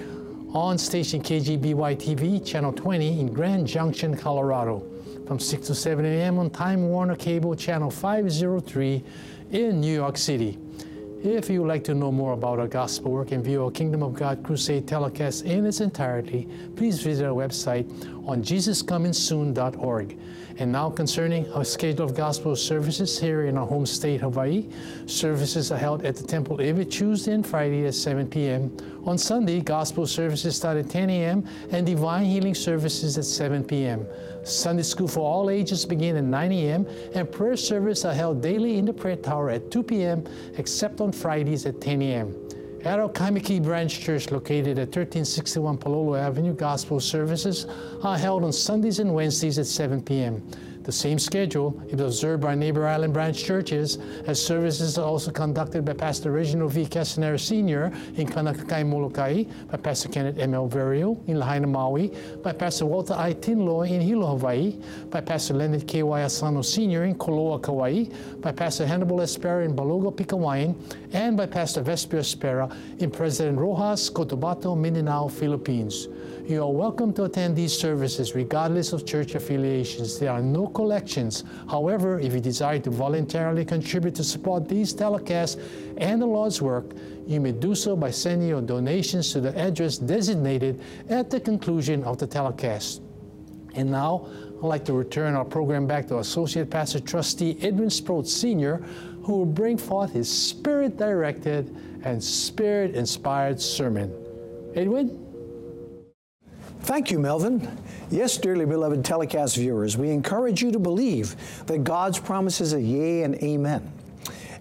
on 0.52 0.78
station 0.78 1.22
KGBY 1.22 1.94
TV 1.94 2.44
Channel 2.44 2.72
20 2.72 3.20
in 3.20 3.32
Grand 3.32 3.68
Junction, 3.68 4.16
Colorado, 4.16 4.84
from 5.28 5.38
6 5.38 5.68
to 5.68 5.76
7 5.76 6.04
a.m. 6.04 6.40
on 6.40 6.50
Time 6.50 6.88
Warner 6.88 7.14
Cable 7.14 7.54
Channel 7.54 7.88
503 7.88 9.04
in 9.52 9.80
New 9.80 9.94
York 9.94 10.16
City. 10.16 10.58
If 11.24 11.48
you 11.48 11.62
would 11.62 11.68
like 11.68 11.84
to 11.84 11.94
know 11.94 12.12
more 12.12 12.34
about 12.34 12.58
our 12.58 12.66
gospel 12.66 13.10
work 13.10 13.32
and 13.32 13.42
view 13.42 13.64
our 13.64 13.70
Kingdom 13.70 14.02
of 14.02 14.12
God 14.12 14.42
Crusade 14.42 14.86
telecast 14.86 15.46
in 15.46 15.64
its 15.64 15.80
entirety, 15.80 16.46
please 16.76 17.02
visit 17.02 17.24
our 17.24 17.32
website 17.32 17.88
on 18.28 18.42
jesuscomingsoon.org. 18.42 20.18
And 20.58 20.70
now 20.70 20.90
concerning 20.90 21.50
our 21.54 21.64
schedule 21.64 22.04
of 22.04 22.14
gospel 22.14 22.54
services 22.54 23.18
here 23.18 23.46
in 23.46 23.56
our 23.56 23.66
home 23.66 23.86
state, 23.86 24.20
Hawaii, 24.20 24.68
services 25.06 25.72
are 25.72 25.78
held 25.78 26.04
at 26.04 26.16
the 26.16 26.24
Temple 26.24 26.60
every 26.60 26.84
Tuesday 26.84 27.32
and 27.32 27.46
Friday 27.46 27.86
at 27.86 27.94
7 27.94 28.28
p.m. 28.28 28.76
On 29.06 29.16
Sunday, 29.16 29.60
gospel 29.60 30.06
services 30.06 30.56
start 30.56 30.76
at 30.76 30.90
10 30.90 31.08
a.m. 31.08 31.48
and 31.70 31.86
divine 31.86 32.26
healing 32.26 32.54
services 32.54 33.16
at 33.16 33.24
7 33.24 33.64
p.m. 33.64 34.06
Sunday 34.44 34.82
school 34.82 35.08
for 35.08 35.20
all 35.20 35.50
ages 35.50 35.84
begin 35.86 36.16
at 36.16 36.24
9 36.24 36.52
a.m. 36.52 36.86
and 37.14 37.30
prayer 37.30 37.56
service 37.56 38.04
are 38.04 38.14
held 38.14 38.42
daily 38.42 38.78
in 38.78 38.84
the 38.84 38.92
prayer 38.92 39.16
tower 39.16 39.50
at 39.50 39.70
2 39.70 39.82
p.m. 39.82 40.24
except 40.56 41.00
on 41.00 41.12
Fridays 41.12 41.66
at 41.66 41.80
10 41.80 42.02
a.m. 42.02 42.34
At 42.84 42.98
our 42.98 43.08
Branch 43.08 44.00
Church 44.00 44.30
located 44.30 44.78
at 44.78 44.88
1361 44.88 45.78
Palolo 45.78 46.18
Avenue, 46.20 46.52
gospel 46.52 47.00
services 47.00 47.66
are 48.02 48.18
held 48.18 48.44
on 48.44 48.52
Sundays 48.52 48.98
and 48.98 49.14
Wednesdays 49.14 49.58
at 49.58 49.66
7 49.66 50.02
p.m. 50.02 50.46
The 50.84 50.92
same 50.92 51.18
schedule 51.18 51.82
is 51.88 51.98
observed 51.98 52.42
by 52.42 52.54
neighbor 52.54 52.86
island 52.86 53.14
branch 53.14 53.42
churches, 53.42 53.96
as 54.26 54.44
services 54.44 54.98
are 54.98 55.06
also 55.06 55.30
conducted 55.30 55.82
by 55.82 55.94
Pastor 55.94 56.30
Reginald 56.30 56.72
V. 56.72 56.84
Castanera 56.84 57.40
Sr. 57.40 57.86
in 58.16 58.26
Kaunakakai, 58.26 58.86
Molokai, 58.86 59.44
by 59.70 59.78
Pastor 59.78 60.10
Kenneth 60.10 60.38
M. 60.38 60.52
L. 60.52 60.68
Verio 60.68 61.26
in 61.26 61.38
Lahaina, 61.38 61.66
Maui, 61.66 62.12
by 62.42 62.52
Pastor 62.52 62.84
Walter 62.84 63.14
I. 63.14 63.32
Tinloy 63.32 63.90
in 63.90 64.02
Hilo, 64.02 64.36
Hawaii, 64.36 64.78
by 65.08 65.22
Pastor 65.22 65.54
Leonard 65.54 65.88
K. 65.88 66.02
Y. 66.02 66.22
Asano 66.22 66.60
Sr. 66.60 67.04
in 67.04 67.14
Koloa, 67.14 67.62
Kauai, 67.62 68.04
by 68.40 68.52
Pastor 68.52 68.86
Hannibal 68.86 69.20
Espera 69.20 69.64
in 69.64 69.74
Balogo, 69.74 70.14
Pikawain, 70.14 70.76
and 71.14 71.34
by 71.34 71.46
Pastor 71.46 71.80
Vesper 71.80 72.18
Espera 72.18 72.70
in 73.00 73.10
President 73.10 73.58
Roxas, 73.58 74.10
Cotabato, 74.10 74.76
Mindanao, 74.76 75.28
Philippines. 75.28 76.08
You 76.46 76.62
are 76.62 76.70
welcome 76.70 77.14
to 77.14 77.24
attend 77.24 77.56
these 77.56 77.72
services 77.72 78.34
regardless 78.34 78.92
of 78.92 79.06
church 79.06 79.34
affiliations. 79.34 80.18
There 80.18 80.30
are 80.30 80.42
no 80.42 80.66
collections. 80.66 81.42
However, 81.70 82.20
if 82.20 82.34
you 82.34 82.40
desire 82.40 82.78
to 82.80 82.90
voluntarily 82.90 83.64
contribute 83.64 84.14
to 84.16 84.24
support 84.24 84.68
these 84.68 84.92
telecasts 84.92 85.58
and 85.96 86.20
the 86.20 86.26
Lord's 86.26 86.60
work, 86.60 86.92
you 87.26 87.40
may 87.40 87.52
do 87.52 87.74
so 87.74 87.96
by 87.96 88.10
sending 88.10 88.46
your 88.46 88.60
donations 88.60 89.32
to 89.32 89.40
the 89.40 89.58
address 89.58 89.96
designated 89.96 90.82
at 91.08 91.30
the 91.30 91.40
conclusion 91.40 92.04
of 92.04 92.18
the 92.18 92.26
telecast. 92.26 93.00
And 93.74 93.90
now, 93.90 94.28
I'd 94.58 94.66
like 94.66 94.84
to 94.84 94.92
return 94.92 95.34
our 95.34 95.46
program 95.46 95.86
back 95.86 96.06
to 96.08 96.18
Associate 96.18 96.68
Pastor 96.68 97.00
Trustee 97.00 97.56
Edwin 97.62 97.88
Sproat 97.88 98.28
Sr., 98.28 98.84
who 99.22 99.38
will 99.38 99.46
bring 99.46 99.78
forth 99.78 100.12
his 100.12 100.30
spirit 100.30 100.98
directed 100.98 101.74
and 102.02 102.22
spirit 102.22 102.94
inspired 102.94 103.58
sermon. 103.62 104.12
Edwin? 104.74 105.23
Thank 106.84 107.10
you, 107.10 107.18
Melvin. 107.18 107.66
Yes, 108.10 108.36
dearly 108.36 108.66
beloved 108.66 109.06
telecast 109.06 109.56
viewers, 109.56 109.96
we 109.96 110.10
encourage 110.10 110.62
you 110.62 110.70
to 110.70 110.78
believe 110.78 111.34
that 111.64 111.82
God's 111.82 112.18
promises 112.18 112.74
are 112.74 112.78
yea 112.78 113.22
and 113.22 113.36
amen. 113.42 113.90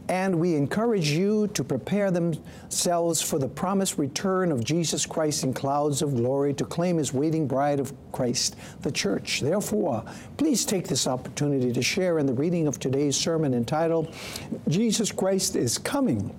And 0.08 0.40
we 0.40 0.56
encourage 0.56 1.10
you 1.10 1.48
to 1.50 1.66
prepare 1.66 2.12
themselves 2.12 3.22
for 3.22 3.40
the 3.40 3.50
promised 3.50 3.98
return 3.98 4.54
of 4.54 4.64
Jesus 4.64 5.06
Christ 5.06 5.44
in 5.44 5.54
clouds 5.54 6.02
of 6.02 6.16
glory 6.16 6.54
to 6.54 6.64
claim 6.64 6.96
his 6.96 7.14
waiting 7.14 7.46
bride 7.46 7.82
of 7.82 7.92
Christ, 8.14 8.56
the 8.84 8.92
church. 8.92 9.42
Therefore, 9.42 10.06
please 10.38 10.64
take 10.64 10.88
this 10.88 11.08
opportunity 11.08 11.74
to 11.74 11.82
share 11.82 12.20
in 12.20 12.26
the 12.26 12.34
reading 12.34 12.68
of 12.68 12.80
today's 12.80 13.18
sermon 13.18 13.54
entitled, 13.54 14.16
Jesus 14.70 15.12
Christ 15.12 15.58
is 15.58 15.78
Coming. 15.78 16.34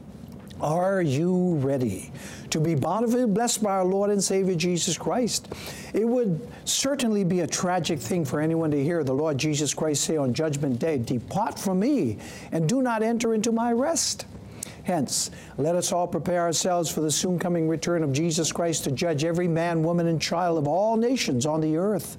Are 0.60 1.02
you 1.02 1.56
ready 1.56 2.12
to 2.50 2.60
be 2.60 2.74
bountifully 2.74 3.26
blessed 3.26 3.62
by 3.62 3.72
our 3.72 3.84
Lord 3.84 4.10
and 4.10 4.22
Savior 4.22 4.54
Jesus 4.54 4.96
Christ? 4.96 5.52
It 5.92 6.06
would 6.06 6.46
certainly 6.64 7.24
be 7.24 7.40
a 7.40 7.46
tragic 7.46 7.98
thing 7.98 8.24
for 8.24 8.40
anyone 8.40 8.70
to 8.70 8.82
hear 8.82 9.02
the 9.02 9.12
Lord 9.12 9.36
Jesus 9.36 9.74
Christ 9.74 10.04
say 10.04 10.16
on 10.16 10.32
Judgment 10.32 10.78
Day, 10.78 10.98
Depart 10.98 11.58
from 11.58 11.80
me 11.80 12.18
and 12.52 12.68
do 12.68 12.82
not 12.82 13.02
enter 13.02 13.34
into 13.34 13.50
my 13.50 13.72
rest. 13.72 14.26
Hence, 14.84 15.30
let 15.56 15.74
us 15.74 15.92
all 15.92 16.06
prepare 16.06 16.42
ourselves 16.42 16.90
for 16.90 17.00
the 17.00 17.10
soon 17.10 17.38
coming 17.38 17.68
return 17.68 18.02
of 18.02 18.12
Jesus 18.12 18.52
Christ 18.52 18.84
to 18.84 18.92
judge 18.92 19.24
every 19.24 19.48
man, 19.48 19.82
woman, 19.82 20.06
and 20.06 20.20
child 20.20 20.58
of 20.58 20.68
all 20.68 20.96
nations 20.96 21.46
on 21.46 21.60
the 21.60 21.76
earth. 21.76 22.18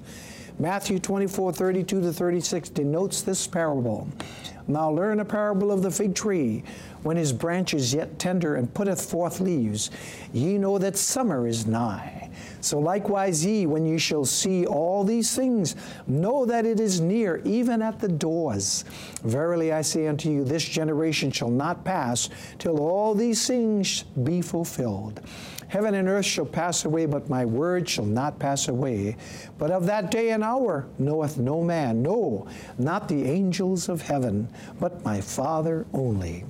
Matthew 0.58 0.98
24, 0.98 1.52
32 1.52 2.00
to 2.00 2.12
36 2.12 2.70
denotes 2.70 3.20
this 3.20 3.46
parable. 3.46 4.08
Now 4.66 4.90
learn 4.90 5.20
a 5.20 5.24
parable 5.24 5.70
of 5.70 5.82
the 5.82 5.90
fig 5.90 6.14
tree. 6.14 6.64
When 7.02 7.18
his 7.18 7.30
branch 7.30 7.74
is 7.74 7.92
yet 7.92 8.18
tender 8.18 8.56
and 8.56 8.72
putteth 8.72 9.10
forth 9.10 9.38
leaves, 9.38 9.90
ye 10.32 10.56
know 10.56 10.78
that 10.78 10.96
summer 10.96 11.46
is 11.46 11.66
nigh. 11.66 12.30
So 12.62 12.78
likewise 12.78 13.44
ye, 13.44 13.66
when 13.66 13.84
ye 13.84 13.98
shall 13.98 14.24
see 14.24 14.66
all 14.66 15.04
these 15.04 15.36
things, 15.36 15.76
know 16.06 16.46
that 16.46 16.64
it 16.64 16.80
is 16.80 17.00
near, 17.00 17.42
even 17.44 17.82
at 17.82 18.00
the 18.00 18.08
doors. 18.08 18.84
Verily 19.22 19.72
I 19.72 19.82
say 19.82 20.08
unto 20.08 20.30
you, 20.30 20.42
this 20.42 20.64
generation 20.64 21.30
shall 21.30 21.50
not 21.50 21.84
pass 21.84 22.30
till 22.58 22.80
all 22.80 23.14
these 23.14 23.46
things 23.46 24.04
be 24.24 24.40
fulfilled. 24.40 25.20
Heaven 25.68 25.94
and 25.94 26.08
earth 26.08 26.24
shall 26.24 26.46
pass 26.46 26.84
away, 26.84 27.06
but 27.06 27.28
my 27.28 27.44
word 27.44 27.88
shall 27.88 28.06
not 28.06 28.38
pass 28.38 28.68
away. 28.68 29.16
But 29.58 29.70
of 29.70 29.86
that 29.86 30.10
day 30.10 30.30
and 30.30 30.44
hour 30.44 30.86
knoweth 30.98 31.38
no 31.38 31.62
man, 31.62 32.02
no, 32.02 32.46
not 32.78 33.08
the 33.08 33.24
angels 33.24 33.88
of 33.88 34.02
heaven, 34.02 34.48
but 34.78 35.04
my 35.04 35.20
Father 35.20 35.86
only. 35.92 36.44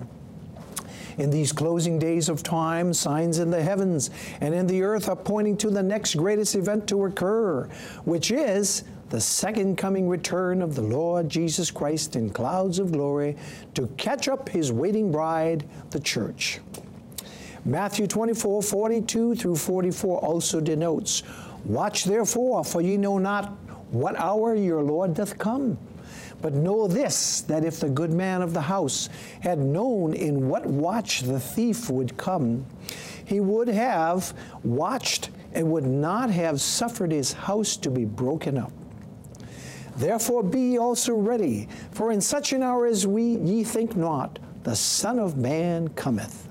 In 1.19 1.31
these 1.31 1.51
closing 1.51 1.99
days 1.99 2.29
of 2.29 2.43
time, 2.43 2.93
signs 2.93 3.39
in 3.39 3.51
the 3.51 3.63
heavens 3.63 4.11
and 4.43 4.55
in 4.55 4.67
the 4.67 4.83
earth 4.83 5.09
are 5.09 5.17
pointing 5.17 5.57
to 5.59 5.71
the 5.71 5.83
next 5.83 6.15
greatest 6.17 6.55
event 6.55 6.87
to 6.89 7.07
occur, 7.07 7.65
which 8.05 8.31
is 8.31 8.85
the 9.09 9.21
second 9.21 9.79
coming 9.79 10.09
return 10.09 10.61
of 10.61 10.75
the 10.75 10.83
Lord 10.83 11.29
Jesus 11.31 11.71
Christ 11.71 12.17
in 12.17 12.29
clouds 12.29 12.79
of 12.79 12.93
glory 12.93 13.37
to 13.75 13.87
catch 13.97 14.29
up 14.29 14.49
his 14.49 14.73
waiting 14.73 15.11
bride, 15.11 15.67
the 15.91 16.01
church. 16.01 16.61
Matthew 17.67 18.07
24, 18.07 18.63
42 18.63 19.35
through 19.35 19.57
44 19.57 20.25
also 20.25 20.61
denotes, 20.61 21.25
Watch 21.65 22.05
therefore, 22.05 22.63
for 22.63 22.81
ye 22.81 22.97
know 22.97 23.19
not 23.19 23.47
what 23.91 24.15
hour 24.15 24.55
your 24.55 24.85
Lord 24.85 25.15
doth 25.15 25.37
come. 25.37 25.77
But 26.41 26.53
know 26.53 26.87
this, 26.87 27.41
that 27.43 27.65
if 27.65 27.81
the 27.81 27.89
good 27.89 28.13
man 28.13 28.41
of 28.41 28.53
the 28.53 28.61
house 28.61 29.09
had 29.41 29.59
known 29.59 30.15
in 30.15 30.49
what 30.49 30.65
watch 30.65 31.23
the 31.23 31.41
thief 31.41 31.91
would 31.91 32.17
come, 32.17 32.65
he 33.25 33.41
would 33.41 33.67
have 33.67 34.33
watched 34.63 35.31
and 35.53 35.73
would 35.73 35.87
not 35.87 36.31
have 36.31 36.61
suffered 36.61 37.11
his 37.11 37.33
house 37.33 37.77
to 37.79 37.91
be 37.91 38.05
broken 38.05 38.59
up. 38.59 38.71
Therefore 39.97 40.45
be 40.45 40.61
ye 40.61 40.79
also 40.79 41.17
ready, 41.17 41.67
for 41.91 42.13
in 42.13 42.21
such 42.21 42.53
an 42.53 42.63
hour 42.63 42.87
as 42.87 43.09
we 43.09 43.39
ye 43.39 43.65
think 43.65 43.97
not, 43.97 44.39
the 44.63 44.77
Son 44.77 45.19
of 45.19 45.37
Man 45.37 45.89
cometh. 45.89 46.46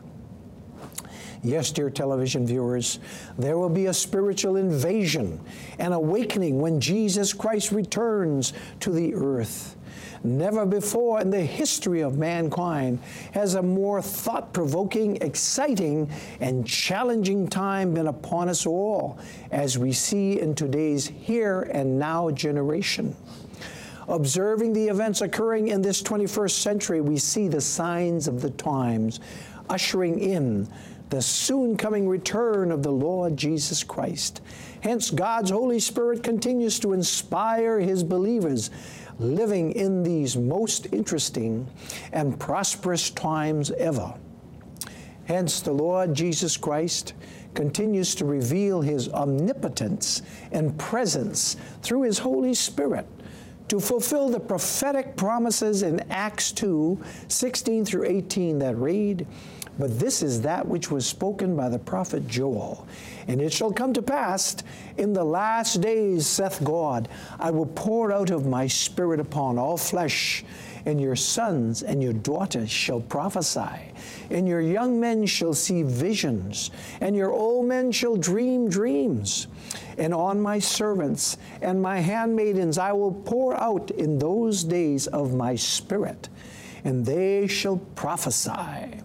Yes, 1.46 1.70
dear 1.70 1.92
television 1.92 2.48
viewers, 2.48 2.98
there 3.38 3.60
will 3.60 3.70
be 3.70 3.86
a 3.86 3.94
spiritual 3.94 4.56
invasion 4.56 5.40
and 5.78 5.94
awakening 5.94 6.60
when 6.60 6.82
Jesus 6.82 7.34
Christ 7.34 7.72
returns 7.72 8.54
to 8.80 8.90
the 8.90 9.14
earth. 9.14 9.76
Never 10.24 10.66
before 10.66 11.22
in 11.22 11.30
the 11.30 11.40
history 11.40 12.02
of 12.02 12.18
mankind 12.18 12.98
has 13.34 13.54
a 13.54 13.62
more 13.62 14.02
thought 14.02 14.54
provoking, 14.54 15.18
exciting, 15.18 16.10
and 16.40 16.66
challenging 16.66 17.48
time 17.48 17.94
been 17.94 18.08
upon 18.08 18.50
us 18.50 18.66
all, 18.66 19.20
as 19.52 19.78
we 19.78 19.92
see 19.92 20.40
in 20.40 20.56
today's 20.56 21.06
here 21.06 21.70
and 21.72 22.00
now 22.00 22.32
generation. 22.32 23.16
Observing 24.08 24.74
the 24.74 24.88
events 24.88 25.22
occurring 25.22 25.68
in 25.68 25.84
this 25.84 26.02
21st 26.02 26.58
century, 26.60 27.02
we 27.02 27.20
see 27.20 27.48
the 27.48 27.62
signs 27.62 28.28
of 28.28 28.42
the 28.42 28.50
times 28.50 29.20
ushering 29.70 30.20
in 30.20 30.68
the 31.10 31.22
soon 31.22 31.78
coming 31.78 32.08
return 32.08 32.72
of 32.72 32.84
the 32.84 32.92
Lord 32.92 33.38
Jesus 33.38 33.84
Christ. 33.84 34.42
Hence, 34.82 35.12
God's 35.12 35.52
Holy 35.52 35.80
Spirit 35.80 36.24
continues 36.24 36.80
to 36.80 36.94
inspire 36.94 37.80
His 37.80 38.04
believers 38.04 38.72
living 39.20 39.72
in 39.72 40.04
these 40.04 40.36
most 40.36 40.88
interesting 40.92 41.68
and 42.12 42.40
prosperous 42.40 43.10
times 43.10 43.72
ever. 43.72 44.14
Hence, 45.26 45.62
the 45.62 45.74
Lord 45.74 46.14
Jesus 46.14 46.58
Christ 46.58 47.14
continues 47.54 48.14
to 48.16 48.26
reveal 48.26 48.82
His 48.82 49.10
omnipotence 49.10 50.22
and 50.52 50.78
presence 50.78 51.58
through 51.82 52.04
His 52.04 52.20
Holy 52.20 52.54
Spirit 52.54 53.08
to 53.68 53.80
fulfill 53.80 54.30
the 54.30 54.40
prophetic 54.40 55.16
promises 55.16 55.82
in 55.82 56.00
Acts 56.12 56.52
2 56.52 57.02
16 57.28 57.86
through 57.86 58.06
18 58.06 58.60
that 58.60 58.76
read, 58.76 59.26
But 59.78 60.00
this 60.00 60.24
is 60.24 60.42
that 60.42 60.66
which 60.68 60.90
was 60.90 61.06
spoken 61.06 61.56
by 61.56 61.68
the 61.68 61.80
prophet 61.80 62.28
Joel. 62.28 62.88
And 63.28 63.42
it 63.42 63.52
shall 63.52 63.74
come 63.74 63.94
to 63.94 64.02
pass 64.02 64.56
in 64.98 65.12
the 65.12 65.24
last 65.24 65.82
days, 65.82 66.26
saith 66.26 66.64
God, 66.64 67.10
I 67.40 67.52
will 67.52 67.66
pour 67.66 68.12
out 68.14 68.30
of 68.30 68.46
my 68.46 68.68
spirit 68.68 69.20
upon 69.20 69.58
all 69.58 69.78
flesh, 69.78 70.46
and 70.86 71.02
your 71.02 71.16
sons 71.16 71.84
and 71.84 72.02
your 72.02 72.14
daughters 72.14 72.70
shall 72.70 73.02
prophesy, 73.02 73.92
and 74.30 74.48
your 74.48 74.62
young 74.62 75.00
men 75.00 75.26
shall 75.26 75.54
see 75.54 75.84
visions, 75.84 76.72
and 77.02 77.16
your 77.16 77.34
old 77.34 77.66
men 77.66 77.92
shall 77.92 78.16
dream 78.16 78.70
dreams. 78.70 79.48
And 79.98 80.14
on 80.14 80.40
my 80.42 80.60
servants 80.60 81.38
and 81.62 81.82
my 81.82 82.00
handmaidens 82.00 82.78
I 82.78 82.92
will 82.94 83.14
pour 83.14 83.60
out 83.60 83.92
in 83.92 84.20
those 84.20 84.64
days 84.64 85.08
of 85.08 85.34
my 85.34 85.56
spirit, 85.56 86.30
and 86.84 87.06
they 87.06 87.48
shall 87.48 87.78
prophesy 87.96 89.02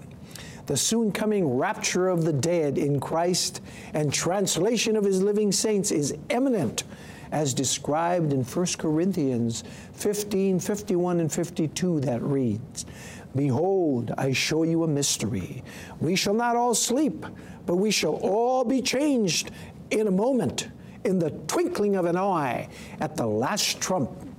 the 0.70 0.76
soon 0.76 1.10
coming 1.10 1.56
rapture 1.56 2.06
of 2.06 2.24
the 2.24 2.32
dead 2.32 2.78
in 2.78 3.00
Christ 3.00 3.60
and 3.92 4.12
translation 4.12 4.94
of 4.94 5.02
his 5.02 5.20
living 5.20 5.50
saints 5.50 5.90
is 5.90 6.16
imminent 6.28 6.84
as 7.32 7.52
described 7.52 8.32
in 8.32 8.44
1 8.44 8.66
Corinthians 8.78 9.64
15 9.94 10.60
51 10.60 11.18
and 11.18 11.32
52 11.32 11.98
that 12.02 12.22
reads 12.22 12.86
Behold, 13.34 14.14
I 14.16 14.30
show 14.30 14.62
you 14.62 14.84
a 14.84 14.86
mystery. 14.86 15.64
We 15.98 16.14
shall 16.14 16.34
not 16.34 16.54
all 16.54 16.76
sleep, 16.76 17.26
but 17.66 17.74
we 17.74 17.90
shall 17.90 18.14
all 18.22 18.62
be 18.62 18.80
changed 18.80 19.50
in 19.90 20.06
a 20.06 20.12
moment, 20.12 20.68
in 21.02 21.18
the 21.18 21.30
twinkling 21.48 21.96
of 21.96 22.04
an 22.04 22.16
eye, 22.16 22.68
at 23.00 23.16
the 23.16 23.26
last 23.26 23.80
trump. 23.80 24.29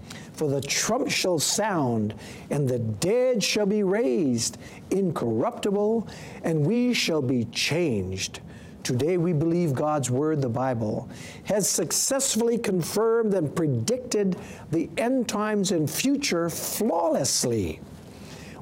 For 0.42 0.48
the 0.48 0.60
trump 0.60 1.12
shall 1.12 1.38
sound, 1.38 2.16
and 2.50 2.68
the 2.68 2.80
dead 2.80 3.44
shall 3.44 3.68
be 3.68 3.84
raised 3.84 4.58
incorruptible, 4.90 6.08
and 6.44 6.66
we 6.66 6.96
shall 6.96 7.22
be 7.22 7.46
changed. 7.52 8.40
Today, 8.82 9.18
we 9.18 9.34
believe 9.34 9.76
God's 9.76 10.10
Word, 10.10 10.42
the 10.42 10.50
Bible, 10.50 11.08
has 11.44 11.70
successfully 11.70 12.58
confirmed 12.58 13.36
and 13.36 13.56
predicted 13.56 14.36
the 14.72 14.90
end 14.98 15.30
times 15.30 15.74
and 15.74 15.88
future 15.88 16.50
flawlessly. 16.50 17.80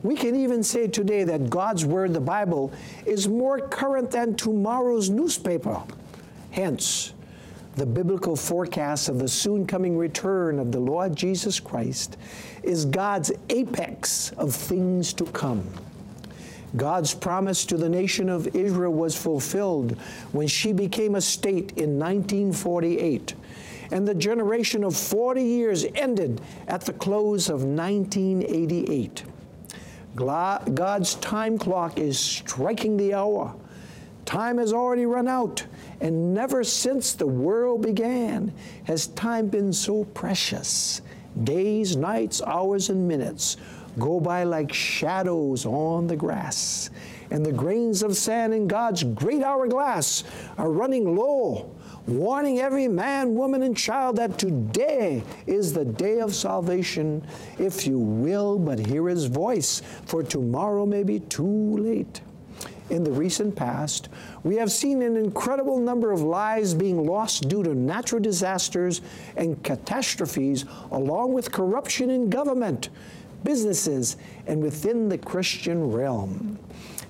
We 0.04 0.18
can 0.18 0.36
even 0.36 0.64
say 0.64 0.90
today 0.90 1.24
that 1.24 1.50
God's 1.50 1.86
Word, 1.86 2.14
the 2.14 2.20
Bible, 2.20 2.74
is 3.06 3.30
more 3.30 3.58
current 3.58 4.12
than 4.12 4.36
tomorrow's 4.36 5.10
newspaper. 5.10 5.82
Hence, 6.52 7.14
the 7.80 7.86
biblical 7.86 8.36
forecast 8.36 9.08
of 9.08 9.20
the 9.20 9.28
soon 9.28 9.66
coming 9.66 9.98
return 9.98 10.60
of 10.60 10.72
the 10.74 10.80
Lord 10.80 11.16
Jesus 11.16 11.62
Christ 11.62 12.18
is 12.62 12.84
God's 12.84 13.32
apex 13.50 14.32
of 14.34 14.54
things 14.54 15.14
to 15.14 15.24
come. 15.24 15.66
God's 16.76 17.14
promise 17.14 17.66
to 17.68 17.78
the 17.78 17.88
nation 17.88 18.28
of 18.28 18.54
Israel 18.54 18.92
was 18.92 19.16
fulfilled 19.16 19.98
when 20.34 20.46
she 20.46 20.74
became 20.74 21.16
a 21.16 21.22
state 21.22 21.72
in 21.78 21.98
1948, 21.98 23.34
and 23.92 24.06
the 24.06 24.14
generation 24.14 24.84
of 24.84 24.96
40 24.96 25.42
years 25.42 25.86
ended 25.96 26.42
at 26.68 26.82
the 26.82 26.94
close 26.94 27.48
of 27.50 27.64
1988. 27.64 29.24
God's 30.16 31.16
time 31.16 31.58
clock 31.58 31.98
is 31.98 32.20
striking 32.20 32.98
the 32.98 33.14
hour. 33.14 33.56
Time 34.30 34.60
has 34.60 34.74
already 34.74 35.08
run 35.08 35.28
out 35.28 35.66
and 36.02 36.36
never 36.36 36.64
since 36.64 37.14
the 37.14 37.26
world 37.26 37.82
began 37.82 38.54
has 38.84 39.08
time 39.08 39.48
been 39.48 39.74
so 39.74 40.04
precious. 40.04 41.02
Days, 41.46 41.96
nights, 41.96 42.40
hours, 42.44 42.92
and 42.92 43.08
minutes 43.08 43.58
go 43.98 44.20
by 44.20 44.44
like 44.44 44.72
shadows 44.72 45.66
on 45.66 46.06
the 46.06 46.16
grass. 46.16 46.92
And 47.32 47.44
the 47.44 47.52
grains 47.52 48.04
of 48.04 48.16
sand 48.16 48.54
in 48.54 48.68
God's 48.68 49.04
great 49.04 49.42
hourglass 49.42 50.24
are 50.60 50.70
running 50.70 51.16
low, 51.16 51.76
warning 52.06 52.60
every 52.60 52.88
man, 52.88 53.34
woman, 53.34 53.64
and 53.64 53.76
child 53.76 54.18
that 54.18 54.38
today 54.38 55.24
is 55.48 55.74
the 55.74 55.86
day 55.86 56.20
of 56.20 56.36
salvation, 56.36 57.26
if 57.58 57.88
you 57.88 57.98
will 57.98 58.60
but 58.60 58.78
hear 58.78 59.08
his 59.08 59.26
voice, 59.26 59.82
for 60.06 60.22
tomorrow 60.22 60.86
may 60.86 61.02
be 61.02 61.20
too 61.20 61.78
late 61.78 62.22
in 62.90 63.04
the 63.04 63.12
recent 63.12 63.56
past, 63.56 64.10
we 64.44 64.56
have 64.56 64.72
seen 64.72 65.02
an 65.02 65.16
incredible 65.16 65.80
number 65.80 66.12
of 66.12 66.22
lives 66.22 66.74
being 66.74 67.06
lost 67.06 67.48
due 67.48 67.64
to 67.64 67.74
natural 67.76 68.22
disasters 68.22 69.02
and 69.38 69.64
catastrophes, 69.64 70.66
along 70.92 71.34
with 71.34 71.52
corruption 71.52 72.10
in 72.10 72.30
government, 72.30 72.90
businesses, 73.44 74.18
and 74.48 74.62
within 74.62 75.10
the 75.10 75.18
Christian 75.18 75.92
realm. 75.92 76.58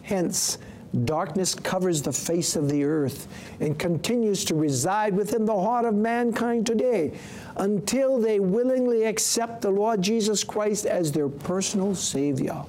Hence, 0.04 0.58
darkness 1.06 1.54
covers 1.54 2.02
the 2.02 2.12
face 2.12 2.56
of 2.56 2.70
the 2.70 2.84
earth 2.84 3.28
and 3.60 3.78
continues 3.78 4.44
to 4.46 4.56
reside 4.56 5.16
within 5.16 5.46
the 5.46 5.54
heart 5.54 5.86
of 5.86 5.94
mankind 5.94 6.66
today 6.66 7.14
until 7.58 8.20
they 8.20 8.40
willingly 8.40 9.04
accept 9.04 9.62
the 9.62 9.70
Lord 9.70 10.02
Jesus 10.02 10.44
Christ 10.44 10.86
as 10.86 11.12
their 11.12 11.30
personal 11.30 11.94
Savior. 11.94 12.64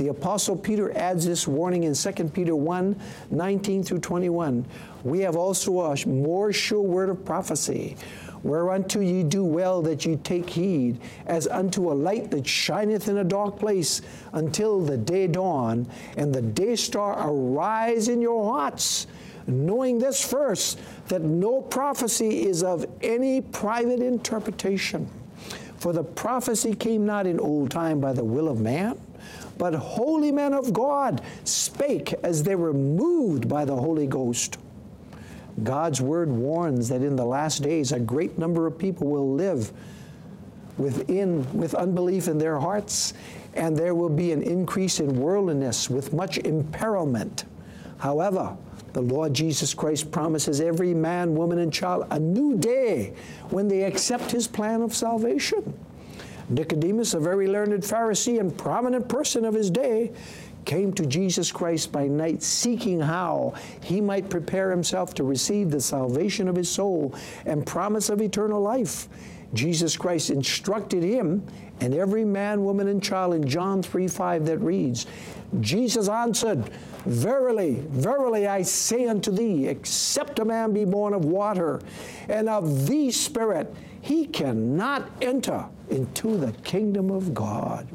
The 0.00 0.08
Apostle 0.08 0.56
Peter 0.56 0.96
adds 0.96 1.26
this 1.26 1.46
warning 1.46 1.82
in 1.82 1.92
2 1.92 2.12
Peter 2.30 2.56
1 2.56 2.98
19 3.32 3.82
through 3.82 3.98
21. 3.98 4.64
We 5.04 5.18
have 5.20 5.36
also 5.36 5.78
a 5.82 6.08
more 6.08 6.54
sure 6.54 6.80
word 6.80 7.10
of 7.10 7.22
prophecy, 7.22 7.98
whereunto 8.42 9.00
ye 9.00 9.22
do 9.22 9.44
well 9.44 9.82
that 9.82 10.06
ye 10.06 10.16
take 10.16 10.48
heed, 10.48 10.98
as 11.26 11.46
unto 11.46 11.92
a 11.92 11.92
light 11.92 12.30
that 12.30 12.46
shineth 12.46 13.08
in 13.08 13.18
a 13.18 13.24
dark 13.24 13.58
place 13.58 14.00
until 14.32 14.80
the 14.80 14.96
day 14.96 15.26
dawn, 15.26 15.86
and 16.16 16.34
the 16.34 16.40
day 16.40 16.76
star 16.76 17.28
arise 17.30 18.08
in 18.08 18.22
your 18.22 18.54
hearts. 18.54 19.06
Knowing 19.46 19.98
this 19.98 20.26
first, 20.26 20.80
that 21.08 21.20
no 21.20 21.60
prophecy 21.60 22.46
is 22.46 22.62
of 22.62 22.86
any 23.02 23.42
private 23.42 24.00
interpretation. 24.00 25.10
For 25.76 25.92
the 25.92 26.04
prophecy 26.04 26.74
came 26.74 27.04
not 27.04 27.26
in 27.26 27.38
old 27.38 27.70
time 27.70 28.00
by 28.00 28.14
the 28.14 28.24
will 28.24 28.48
of 28.48 28.60
man 28.60 28.98
but 29.60 29.74
holy 29.74 30.32
men 30.32 30.54
of 30.54 30.72
God 30.72 31.20
spake 31.44 32.14
as 32.22 32.42
they 32.42 32.54
were 32.54 32.72
moved 32.72 33.46
by 33.46 33.66
the 33.66 33.76
Holy 33.76 34.06
Ghost. 34.06 34.56
God's 35.62 36.00
word 36.00 36.30
warns 36.30 36.88
that 36.88 37.02
in 37.02 37.14
the 37.14 37.26
last 37.26 37.62
days 37.62 37.92
a 37.92 38.00
great 38.00 38.38
number 38.38 38.66
of 38.66 38.78
people 38.78 39.06
will 39.06 39.34
live 39.34 39.70
within 40.78 41.46
with 41.52 41.74
unbelief 41.74 42.26
in 42.26 42.38
their 42.38 42.58
hearts 42.58 43.12
and 43.52 43.76
there 43.76 43.94
will 43.94 44.08
be 44.08 44.32
an 44.32 44.42
increase 44.42 44.98
in 44.98 45.20
worldliness 45.20 45.90
with 45.90 46.14
much 46.14 46.38
imperilment. 46.38 47.44
However, 47.98 48.56
The 48.92 49.02
Lord 49.02 49.34
Jesus 49.34 49.72
Christ 49.72 50.10
promises 50.10 50.60
every 50.60 50.94
man, 50.94 51.34
woman, 51.34 51.58
and 51.58 51.72
child 51.72 52.06
a 52.10 52.18
new 52.18 52.56
day 52.56 53.14
when 53.50 53.68
they 53.68 53.84
accept 53.84 54.32
his 54.32 54.48
plan 54.48 54.82
of 54.82 54.94
salvation. 54.94 55.78
Nicodemus, 56.50 57.14
a 57.14 57.20
very 57.20 57.46
learned 57.46 57.82
Pharisee 57.82 58.40
and 58.40 58.56
prominent 58.56 59.08
person 59.08 59.44
of 59.44 59.54
his 59.54 59.70
day, 59.70 60.12
came 60.64 60.92
to 60.92 61.06
Jesus 61.06 61.50
Christ 61.50 61.90
by 61.90 62.06
night 62.06 62.42
seeking 62.42 63.00
how 63.00 63.54
he 63.82 64.00
might 64.00 64.28
prepare 64.28 64.70
himself 64.70 65.14
to 65.14 65.24
receive 65.24 65.70
the 65.70 65.80
salvation 65.80 66.48
of 66.48 66.56
his 66.56 66.68
soul 66.68 67.14
and 67.46 67.66
promise 67.66 68.10
of 68.10 68.20
eternal 68.20 68.60
life. 68.60 69.08
Jesus 69.54 69.96
Christ 69.96 70.30
instructed 70.30 71.02
him 71.02 71.44
and 71.80 71.94
every 71.94 72.24
man, 72.24 72.62
woman, 72.62 72.88
and 72.88 73.02
child 73.02 73.34
in 73.34 73.46
John 73.48 73.82
3 73.82 74.06
5 74.06 74.46
that 74.46 74.58
reads, 74.58 75.06
Jesus 75.60 76.08
answered, 76.08 76.70
Verily, 77.06 77.82
verily, 77.88 78.46
I 78.46 78.62
say 78.62 79.08
unto 79.08 79.32
thee, 79.32 79.66
except 79.66 80.38
a 80.38 80.44
man 80.44 80.72
be 80.72 80.84
born 80.84 81.14
of 81.14 81.24
water 81.24 81.80
and 82.28 82.48
of 82.48 82.86
the 82.86 83.10
Spirit, 83.10 83.74
he 84.00 84.26
cannot 84.26 85.10
enter 85.20 85.66
into 85.88 86.36
the 86.36 86.52
kingdom 86.62 87.10
of 87.10 87.34
God. 87.34 87.86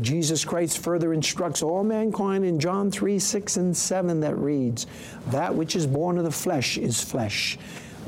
Jesus 0.00 0.44
Christ 0.44 0.78
further 0.78 1.12
instructs 1.12 1.62
all 1.62 1.84
mankind 1.84 2.44
in 2.44 2.58
John 2.58 2.90
3 2.90 3.18
6 3.18 3.56
and 3.58 3.76
7 3.76 4.20
that 4.20 4.36
reads, 4.36 4.86
That 5.28 5.54
which 5.54 5.76
is 5.76 5.86
born 5.86 6.18
of 6.18 6.24
the 6.24 6.30
flesh 6.30 6.78
is 6.78 7.02
flesh. 7.02 7.58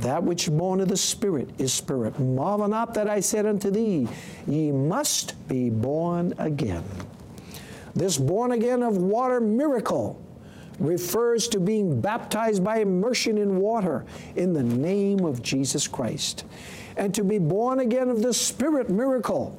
That 0.00 0.24
which 0.24 0.44
is 0.44 0.50
born 0.50 0.80
of 0.80 0.88
the 0.88 0.96
Spirit 0.96 1.50
is 1.58 1.72
spirit. 1.72 2.18
Marvel 2.18 2.66
not 2.68 2.94
that 2.94 3.08
I 3.08 3.20
said 3.20 3.46
unto 3.46 3.70
thee, 3.70 4.08
Ye 4.46 4.72
must 4.72 5.46
be 5.46 5.70
born 5.70 6.34
again. 6.38 6.84
This 7.94 8.18
born 8.18 8.52
again 8.52 8.82
of 8.82 8.96
water 8.96 9.40
miracle 9.40 10.20
refers 10.80 11.46
to 11.48 11.60
being 11.60 12.00
baptized 12.00 12.64
by 12.64 12.78
immersion 12.78 13.38
in 13.38 13.58
water 13.58 14.04
in 14.34 14.52
the 14.52 14.62
name 14.62 15.24
of 15.24 15.42
Jesus 15.42 15.86
Christ. 15.86 16.44
And 16.96 17.14
to 17.14 17.24
be 17.24 17.38
born 17.38 17.80
again 17.80 18.08
of 18.08 18.22
the 18.22 18.34
Spirit 18.34 18.88
miracle 18.90 19.58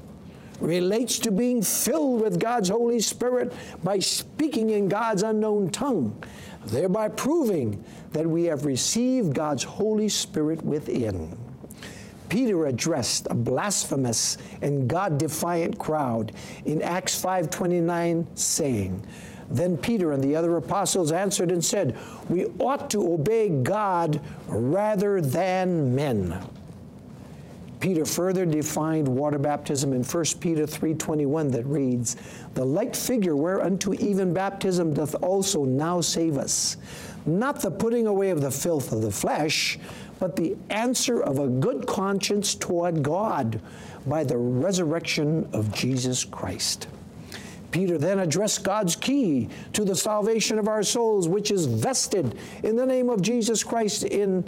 relates 0.60 1.20
to 1.20 1.32
being 1.32 1.62
filled 1.62 2.22
with 2.22 2.40
God's 2.40 2.70
Holy 2.70 3.00
Spirit 3.00 3.54
by 3.84 4.00
speaking 4.00 4.70
in 4.70 4.88
God's 4.88 5.24
unknown 5.24 5.70
tongue, 5.70 6.22
thereby 6.66 7.10
proving 7.10 7.84
that 8.12 8.26
we 8.26 8.46
have 8.46 8.66
received 8.66 9.34
God's 9.34 9.64
Holy 9.64 10.08
Spirit 10.10 10.64
within. 10.64 11.38
Peter 12.30 12.66
addressed 12.66 13.28
a 13.30 13.36
blasphemous 13.36 14.38
and 14.62 14.88
God-defiant 14.88 15.78
crowd 15.78 16.32
in 16.66 16.82
Acts 16.82 17.22
5:29 17.22 18.26
saying, 18.36 19.06
then 19.50 19.78
Peter 19.78 20.12
and 20.12 20.24
the 20.24 20.36
other 20.36 20.58
apostles 20.58 21.12
answered 21.12 21.52
and 21.52 21.64
said, 21.64 21.96
We 22.30 22.46
ought 22.60 22.90
to 22.92 23.14
obey 23.14 23.50
God 23.50 24.20
rather 24.48 25.22
than 25.22 25.94
men. 25.94 26.44
Peter 27.86 28.04
further 28.04 28.48
defined 28.48 29.08
water 29.08 29.38
baptism 29.38 29.94
in 29.94 30.04
1 30.04 30.40
Peter 30.40 30.66
3:21 30.66 31.52
that 31.52 31.68
reads, 31.68 32.16
"The 32.56 32.66
like 32.66 32.96
figure 32.96 33.36
whereunto 33.36 33.94
even 34.00 34.34
baptism 34.34 34.96
doth 34.96 35.16
also 35.22 35.66
now 35.66 36.02
save 36.02 36.36
us, 36.36 36.78
not 37.28 37.62
the 37.62 37.70
putting 37.70 38.08
away 38.08 38.32
of 38.32 38.42
the 38.42 38.50
filth 38.50 38.92
of 38.92 39.04
the 39.04 39.12
flesh, 39.12 39.78
but 40.18 40.36
the 40.36 40.56
answer 40.72 41.22
of 41.22 41.38
a 41.38 41.48
good 41.48 41.86
conscience 41.86 42.56
toward 42.56 43.04
God 43.04 43.62
by 44.08 44.24
the 44.24 44.40
resurrection 44.40 45.48
of 45.54 45.72
Jesus 45.72 46.24
Christ." 46.24 46.88
Peter 47.70 48.00
then 48.00 48.18
addressed 48.18 48.64
God's 48.64 48.96
key 48.96 49.48
to 49.74 49.86
the 49.86 49.96
salvation 49.96 50.58
of 50.58 50.68
our 50.68 50.82
souls, 50.82 51.28
which 51.28 51.52
is 51.52 51.66
vested 51.68 52.34
in 52.64 52.78
the 52.78 52.86
name 52.88 53.12
of 53.12 53.22
Jesus 53.22 53.64
Christ 53.64 54.04
in 54.04 54.46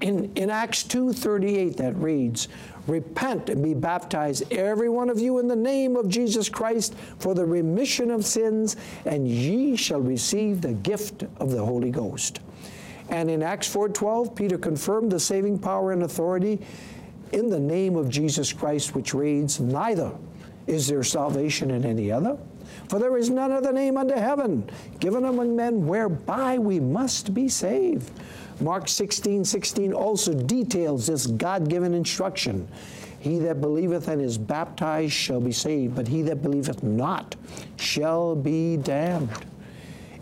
in, 0.00 0.32
in 0.34 0.50
Acts 0.50 0.82
2.38 0.84 1.76
that 1.76 1.96
reads, 1.96 2.48
Repent 2.86 3.48
and 3.48 3.62
be 3.62 3.74
baptized, 3.74 4.52
every 4.52 4.88
one 4.88 5.10
of 5.10 5.18
you, 5.18 5.38
in 5.38 5.48
the 5.48 5.56
name 5.56 5.96
of 5.96 6.08
Jesus 6.08 6.48
Christ 6.48 6.94
for 7.18 7.34
the 7.34 7.44
remission 7.44 8.10
of 8.10 8.24
sins, 8.24 8.76
and 9.04 9.26
ye 9.26 9.74
shall 9.74 10.00
receive 10.00 10.60
the 10.60 10.72
gift 10.72 11.24
of 11.38 11.50
the 11.50 11.64
Holy 11.64 11.90
Ghost. 11.90 12.40
And 13.08 13.30
in 13.30 13.42
Acts 13.42 13.72
4.12, 13.72 14.34
Peter 14.34 14.58
confirmed 14.58 15.10
the 15.10 15.20
saving 15.20 15.58
power 15.58 15.92
and 15.92 16.02
authority 16.02 16.60
in 17.32 17.48
the 17.48 17.60
name 17.60 17.96
of 17.96 18.08
Jesus 18.08 18.52
Christ, 18.52 18.94
which 18.94 19.14
reads, 19.14 19.60
Neither 19.60 20.12
is 20.66 20.86
there 20.86 21.02
salvation 21.02 21.70
in 21.70 21.84
any 21.84 22.10
other, 22.10 22.38
for 22.88 22.98
there 22.98 23.16
is 23.16 23.30
none 23.30 23.52
other 23.52 23.72
name 23.72 23.96
under 23.96 24.18
heaven 24.18 24.68
given 25.00 25.24
among 25.24 25.54
men 25.54 25.86
whereby 25.86 26.58
we 26.58 26.80
must 26.80 27.34
be 27.34 27.48
saved. 27.48 28.10
Mark 28.60 28.88
16, 28.88 29.44
16 29.44 29.92
also 29.92 30.32
details 30.32 31.06
this 31.06 31.26
God 31.26 31.68
given 31.68 31.92
instruction. 31.92 32.66
He 33.18 33.38
that 33.40 33.60
believeth 33.60 34.08
and 34.08 34.20
is 34.20 34.38
baptized 34.38 35.12
shall 35.12 35.40
be 35.40 35.52
saved, 35.52 35.94
but 35.94 36.08
he 36.08 36.22
that 36.22 36.42
believeth 36.42 36.82
not 36.82 37.34
shall 37.76 38.34
be 38.34 38.76
damned. 38.76 39.44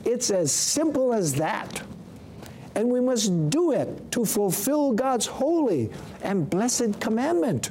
It's 0.04 0.30
as 0.30 0.50
simple 0.50 1.12
as 1.12 1.34
that. 1.34 1.82
And 2.74 2.90
we 2.90 3.00
must 3.00 3.50
do 3.50 3.70
it 3.72 4.10
to 4.12 4.24
fulfill 4.24 4.92
God's 4.92 5.26
holy 5.26 5.90
and 6.22 6.48
blessed 6.48 7.00
commandment. 7.00 7.70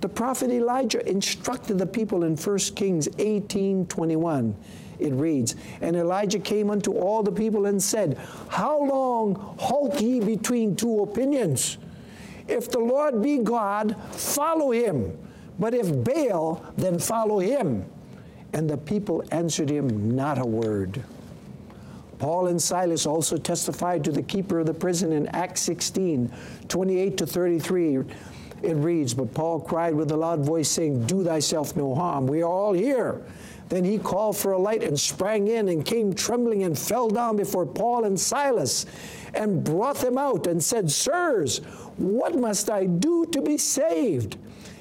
The 0.00 0.08
prophet 0.08 0.50
Elijah 0.50 1.08
instructed 1.08 1.78
the 1.78 1.86
people 1.86 2.24
in 2.24 2.36
1 2.36 2.58
Kings 2.76 3.08
18 3.18 3.86
21 3.86 4.56
it 5.02 5.12
reads, 5.12 5.56
And 5.80 5.96
Elijah 5.96 6.38
came 6.38 6.70
unto 6.70 6.92
all 6.92 7.22
the 7.22 7.32
people 7.32 7.66
and 7.66 7.82
said, 7.82 8.18
How 8.48 8.82
long 8.82 9.34
halt 9.58 10.00
ye 10.00 10.20
between 10.20 10.76
two 10.76 11.00
opinions? 11.02 11.78
If 12.48 12.70
the 12.70 12.80
Lord 12.80 13.22
be 13.22 13.38
God, 13.38 13.96
follow 14.12 14.72
him. 14.72 15.16
But 15.58 15.74
if 15.74 16.04
Baal, 16.04 16.64
then 16.76 16.98
follow 16.98 17.38
him. 17.38 17.84
And 18.52 18.68
the 18.68 18.76
people 18.76 19.24
answered 19.30 19.70
him 19.70 20.14
not 20.14 20.38
a 20.38 20.44
word. 20.44 21.02
Paul 22.18 22.48
and 22.48 22.62
Silas 22.62 23.04
also 23.04 23.36
testified 23.36 24.04
to 24.04 24.12
the 24.12 24.22
keeper 24.22 24.60
of 24.60 24.66
the 24.66 24.74
prison 24.74 25.12
in 25.12 25.26
Acts 25.28 25.60
16, 25.62 26.32
28 26.68 27.16
to 27.16 27.26
33. 27.26 28.04
It 28.62 28.74
reads, 28.76 29.12
But 29.12 29.34
Paul 29.34 29.58
cried 29.58 29.94
with 29.94 30.12
a 30.12 30.16
loud 30.16 30.44
voice, 30.44 30.68
saying, 30.68 31.06
Do 31.06 31.24
thyself 31.24 31.74
no 31.74 31.94
harm. 31.94 32.28
We 32.28 32.42
are 32.42 32.48
all 32.48 32.72
here. 32.72 33.22
Then 33.72 33.84
he 33.84 33.96
called 33.96 34.36
for 34.36 34.52
a 34.52 34.58
light 34.58 34.82
and 34.82 35.00
sprang 35.00 35.48
in 35.48 35.70
and 35.70 35.82
came 35.82 36.12
trembling 36.12 36.62
and 36.64 36.78
fell 36.78 37.08
down 37.08 37.36
before 37.36 37.64
Paul 37.64 38.04
and 38.04 38.20
Silas 38.20 38.84
and 39.32 39.64
brought 39.64 39.96
them 39.96 40.18
out 40.18 40.46
and 40.46 40.62
said, 40.62 40.90
Sirs, 40.90 41.56
what 41.96 42.38
must 42.38 42.68
I 42.68 42.84
do 42.84 43.24
to 43.32 43.40
be 43.40 43.56
saved? 43.56 44.36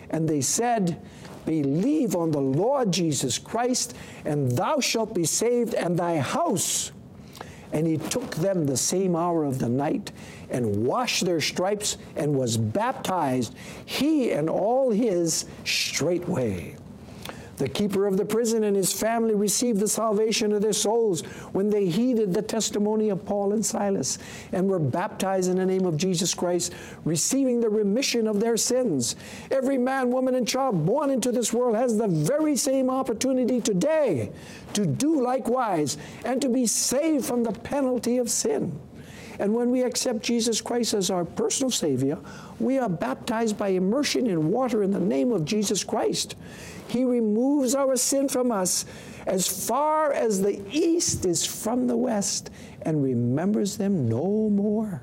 And 0.09 0.27
they 0.27 0.41
said, 0.41 1.01
Believe 1.45 2.17
on 2.17 2.31
the 2.31 2.41
Lord 2.41 2.91
Jesus 2.91 3.37
Christ, 3.37 3.95
and 4.25 4.51
thou 4.51 4.81
shalt 4.81 5.15
be 5.15 5.23
saved, 5.23 5.73
and 5.73 5.97
thy 5.97 6.17
house. 6.17 6.91
And 7.71 7.87
he 7.87 7.95
took 7.95 8.35
them 8.35 8.65
the 8.65 8.75
same 8.75 9.15
hour 9.15 9.45
of 9.45 9.59
the 9.59 9.69
night 9.69 10.11
and 10.49 10.85
washed 10.85 11.23
their 11.23 11.39
stripes 11.39 11.97
and 12.17 12.35
was 12.35 12.57
baptized, 12.57 13.55
he 13.85 14.33
and 14.33 14.49
all 14.49 14.91
his 14.91 15.45
straightway. 15.63 16.75
The 17.61 17.69
keeper 17.69 18.07
of 18.07 18.17
the 18.17 18.25
prison 18.25 18.63
and 18.63 18.75
his 18.75 18.91
family 18.91 19.35
received 19.35 19.79
the 19.79 19.87
salvation 19.87 20.51
of 20.51 20.63
their 20.63 20.73
souls 20.73 21.21
when 21.51 21.69
they 21.69 21.85
heeded 21.85 22.33
the 22.33 22.41
testimony 22.41 23.09
of 23.09 23.23
Paul 23.23 23.53
and 23.53 23.63
Silas 23.63 24.17
and 24.51 24.67
were 24.67 24.79
baptized 24.79 25.47
in 25.47 25.57
the 25.57 25.65
name 25.67 25.85
of 25.85 25.95
Jesus 25.95 26.33
Christ, 26.33 26.73
receiving 27.05 27.61
the 27.61 27.69
remission 27.69 28.25
of 28.25 28.39
their 28.39 28.57
sins. 28.57 29.15
Every 29.51 29.77
man, 29.77 30.09
woman, 30.09 30.33
and 30.33 30.47
child 30.47 30.87
born 30.87 31.11
into 31.11 31.31
this 31.31 31.53
world 31.53 31.75
has 31.75 31.99
the 31.99 32.07
very 32.07 32.55
same 32.55 32.89
opportunity 32.89 33.61
today 33.61 34.31
to 34.73 34.87
do 34.87 35.21
likewise 35.21 35.99
and 36.25 36.41
to 36.41 36.49
be 36.49 36.65
saved 36.65 37.25
from 37.25 37.43
the 37.43 37.51
penalty 37.51 38.17
of 38.17 38.27
sin. 38.31 38.75
And 39.37 39.53
when 39.53 39.69
we 39.69 39.83
accept 39.83 40.23
Jesus 40.23 40.61
Christ 40.61 40.95
as 40.95 41.11
our 41.11 41.25
personal 41.25 41.69
Savior, 41.69 42.17
we 42.59 42.79
are 42.79 42.89
baptized 42.89 43.57
by 43.57 43.69
immersion 43.69 44.25
in 44.25 44.49
water 44.49 44.81
in 44.81 44.89
the 44.89 44.99
name 44.99 45.31
of 45.31 45.45
Jesus 45.45 45.83
Christ. 45.83 46.35
He 46.91 47.05
removes 47.05 47.73
our 47.73 47.95
sin 47.95 48.27
from 48.27 48.51
us 48.51 48.83
as 49.25 49.47
far 49.47 50.11
as 50.11 50.41
the 50.41 50.61
east 50.69 51.25
is 51.25 51.45
from 51.45 51.87
the 51.87 51.95
west 51.95 52.49
and 52.81 53.01
remembers 53.01 53.77
them 53.77 54.09
no 54.09 54.49
more. 54.49 55.01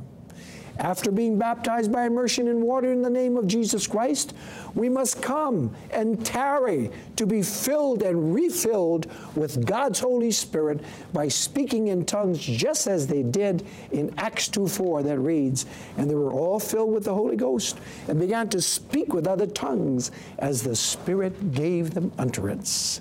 After 0.79 1.11
being 1.11 1.39
baptized 1.39 1.91
by 1.91 2.07
immersion 2.07 2.47
in 2.47 2.61
water 2.62 2.93
in 2.93 3.03
the 3.03 3.11
name 3.11 3.37
of 3.37 3.49
Jesus 3.49 3.87
Christ, 3.87 4.33
we 4.74 4.89
must 4.89 5.20
come 5.20 5.74
and 5.91 6.24
tarry 6.24 6.91
to 7.16 7.26
be 7.26 7.43
filled 7.43 8.03
and 8.03 8.33
refilled 8.33 9.11
with 9.35 9.66
God's 9.66 9.99
Holy 9.99 10.31
Spirit 10.31 10.81
by 11.12 11.26
speaking 11.26 11.89
in 11.89 12.05
tongues 12.05 12.39
just 12.39 12.87
as 12.87 13.09
they 13.09 13.24
did 13.24 13.66
in 13.91 14.14
Acts 14.18 14.49
2:4 14.49 15.03
that 15.03 15.18
reads, 15.18 15.66
And 15.97 16.09
they 16.09 16.14
were 16.14 16.33
all 16.33 16.61
filled 16.61 16.93
with 16.93 17.05
the 17.05 17.14
Holy 17.14 17.37
Ghost 17.37 17.79
and 18.07 18.20
began 18.20 18.49
to 18.51 18.62
speak 18.62 19.12
with 19.12 19.26
other 19.26 19.47
tongues 19.47 20.12
as 20.39 20.62
the 20.62 20.76
Spirit 20.76 21.53
gave 21.53 21.95
them 21.95 22.12
utterance. 22.18 23.01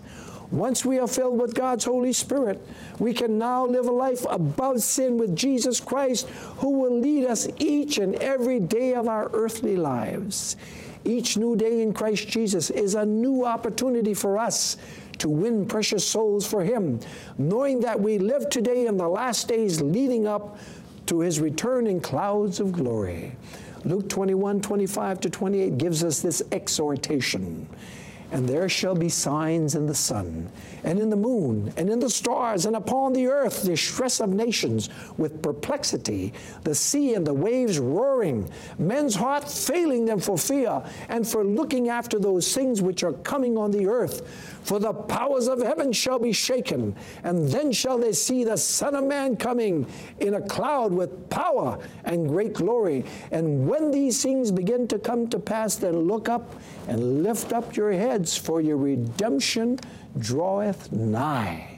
Once 0.51 0.85
we 0.85 0.97
are 0.97 1.07
filled 1.07 1.39
with 1.39 1.53
God's 1.53 1.83
Holy 1.83 2.13
Spirit, 2.13 2.65
we 2.99 3.13
can 3.13 3.37
now 3.37 3.65
live 3.65 3.87
a 3.87 3.91
life 3.91 4.25
above 4.29 4.81
sin 4.81 5.17
with 5.17 5.35
Jesus 5.35 5.81
Christ, 5.81 6.27
who 6.57 6.79
will 6.79 6.99
lead 6.99 7.25
us 7.25 7.47
each 7.59 7.97
and 7.97 8.15
every 8.15 8.59
day 8.59 8.93
of 8.93 9.07
our 9.07 9.29
earthly 9.33 9.75
lives. 9.75 10.55
Each 11.03 11.37
new 11.37 11.55
day 11.55 11.81
in 11.81 11.93
Christ 11.93 12.27
Jesus 12.27 12.69
is 12.69 12.95
a 12.95 13.05
new 13.05 13.45
opportunity 13.45 14.13
for 14.13 14.37
us 14.37 14.77
to 15.19 15.29
win 15.29 15.65
precious 15.65 16.07
souls 16.07 16.47
for 16.47 16.63
Him, 16.63 16.99
knowing 17.37 17.81
that 17.81 17.99
we 17.99 18.17
live 18.17 18.49
today 18.49 18.87
in 18.87 18.97
the 18.97 19.07
last 19.07 19.47
days 19.47 19.81
leading 19.81 20.27
up 20.27 20.57
to 21.07 21.19
His 21.19 21.39
return 21.39 21.87
in 21.87 21.99
clouds 21.99 22.59
of 22.59 22.71
glory. 22.71 23.35
Luke 23.83 24.09
21 24.09 24.61
25 24.61 25.19
to 25.21 25.29
28 25.29 25.77
gives 25.77 26.03
us 26.03 26.21
this 26.21 26.41
exhortation. 26.51 27.67
And 28.31 28.47
there 28.47 28.67
shall 28.67 28.95
be 28.95 29.07
signs 29.07 29.75
in 29.75 29.87
the 29.87 29.95
sun, 29.95 30.51
and 30.83 30.99
in 30.99 31.09
the 31.09 31.15
moon, 31.15 31.73
and 31.77 31.89
in 31.89 31.99
the 31.99 32.09
stars, 32.09 32.65
and 32.65 32.75
upon 32.75 33.13
the 33.13 33.27
earth 33.27 33.63
distress 33.63 34.19
of 34.19 34.29
nations 34.29 34.89
with 35.17 35.41
perplexity, 35.41 36.33
the 36.63 36.75
sea 36.75 37.13
and 37.13 37.25
the 37.25 37.33
waves 37.33 37.79
roaring, 37.79 38.49
men's 38.77 39.15
heart 39.15 39.49
failing 39.49 40.05
them 40.05 40.19
for 40.19 40.37
fear, 40.37 40.83
and 41.07 41.25
for 41.25 41.45
looking 41.45 41.87
after 41.87 42.19
those 42.19 42.53
things 42.53 42.81
which 42.81 43.03
are 43.03 43.13
coming 43.13 43.57
on 43.57 43.71
the 43.71 43.87
earth. 43.87 44.56
For 44.63 44.79
the 44.79 44.93
powers 44.93 45.47
of 45.47 45.61
heaven 45.61 45.93
shall 45.93 46.19
be 46.19 46.33
shaken, 46.33 46.95
and 47.23 47.47
then 47.49 47.71
shall 47.71 47.97
they 47.97 48.13
see 48.13 48.43
the 48.43 48.57
Son 48.57 48.95
of 48.95 49.05
Man 49.05 49.37
coming 49.37 49.85
in 50.19 50.33
a 50.33 50.41
cloud 50.41 50.91
with 50.93 51.29
power 51.29 51.79
and 52.03 52.27
great 52.27 52.53
glory. 52.53 53.05
And 53.31 53.67
when 53.67 53.91
these 53.91 54.21
things 54.21 54.51
begin 54.51 54.87
to 54.89 54.99
come 54.99 55.27
to 55.29 55.39
pass, 55.39 55.75
then 55.75 55.99
look 55.99 56.27
up 56.29 56.55
and 56.87 57.23
lift 57.23 57.53
up 57.53 57.75
your 57.75 57.91
heads, 57.91 58.37
for 58.37 58.61
your 58.61 58.77
redemption 58.77 59.79
draweth 60.19 60.91
nigh. 60.91 61.76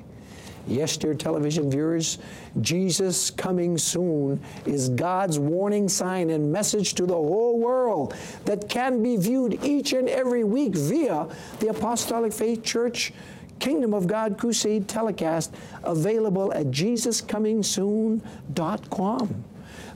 Yes, 0.67 0.97
dear 0.97 1.15
television 1.15 1.71
viewers, 1.71 2.19
Jesus 2.61 3.31
coming 3.31 3.77
soon 3.77 4.39
is 4.65 4.89
God's 4.89 5.39
warning 5.39 5.89
sign 5.89 6.29
and 6.29 6.51
message 6.51 6.93
to 6.95 7.05
the 7.05 7.13
whole 7.13 7.59
world 7.59 8.13
that 8.45 8.69
can 8.69 9.01
be 9.01 9.17
viewed 9.17 9.63
each 9.63 9.93
and 9.93 10.09
every 10.09 10.43
week 10.43 10.75
via 10.75 11.27
the 11.59 11.69
Apostolic 11.69 12.33
Faith 12.33 12.63
Church 12.63 13.13
Kingdom 13.59 13.93
of 13.93 14.07
God 14.07 14.37
Crusade 14.37 14.87
telecast 14.87 15.53
available 15.83 16.53
at 16.53 16.67
JesusComingSoon.com. 16.67 19.43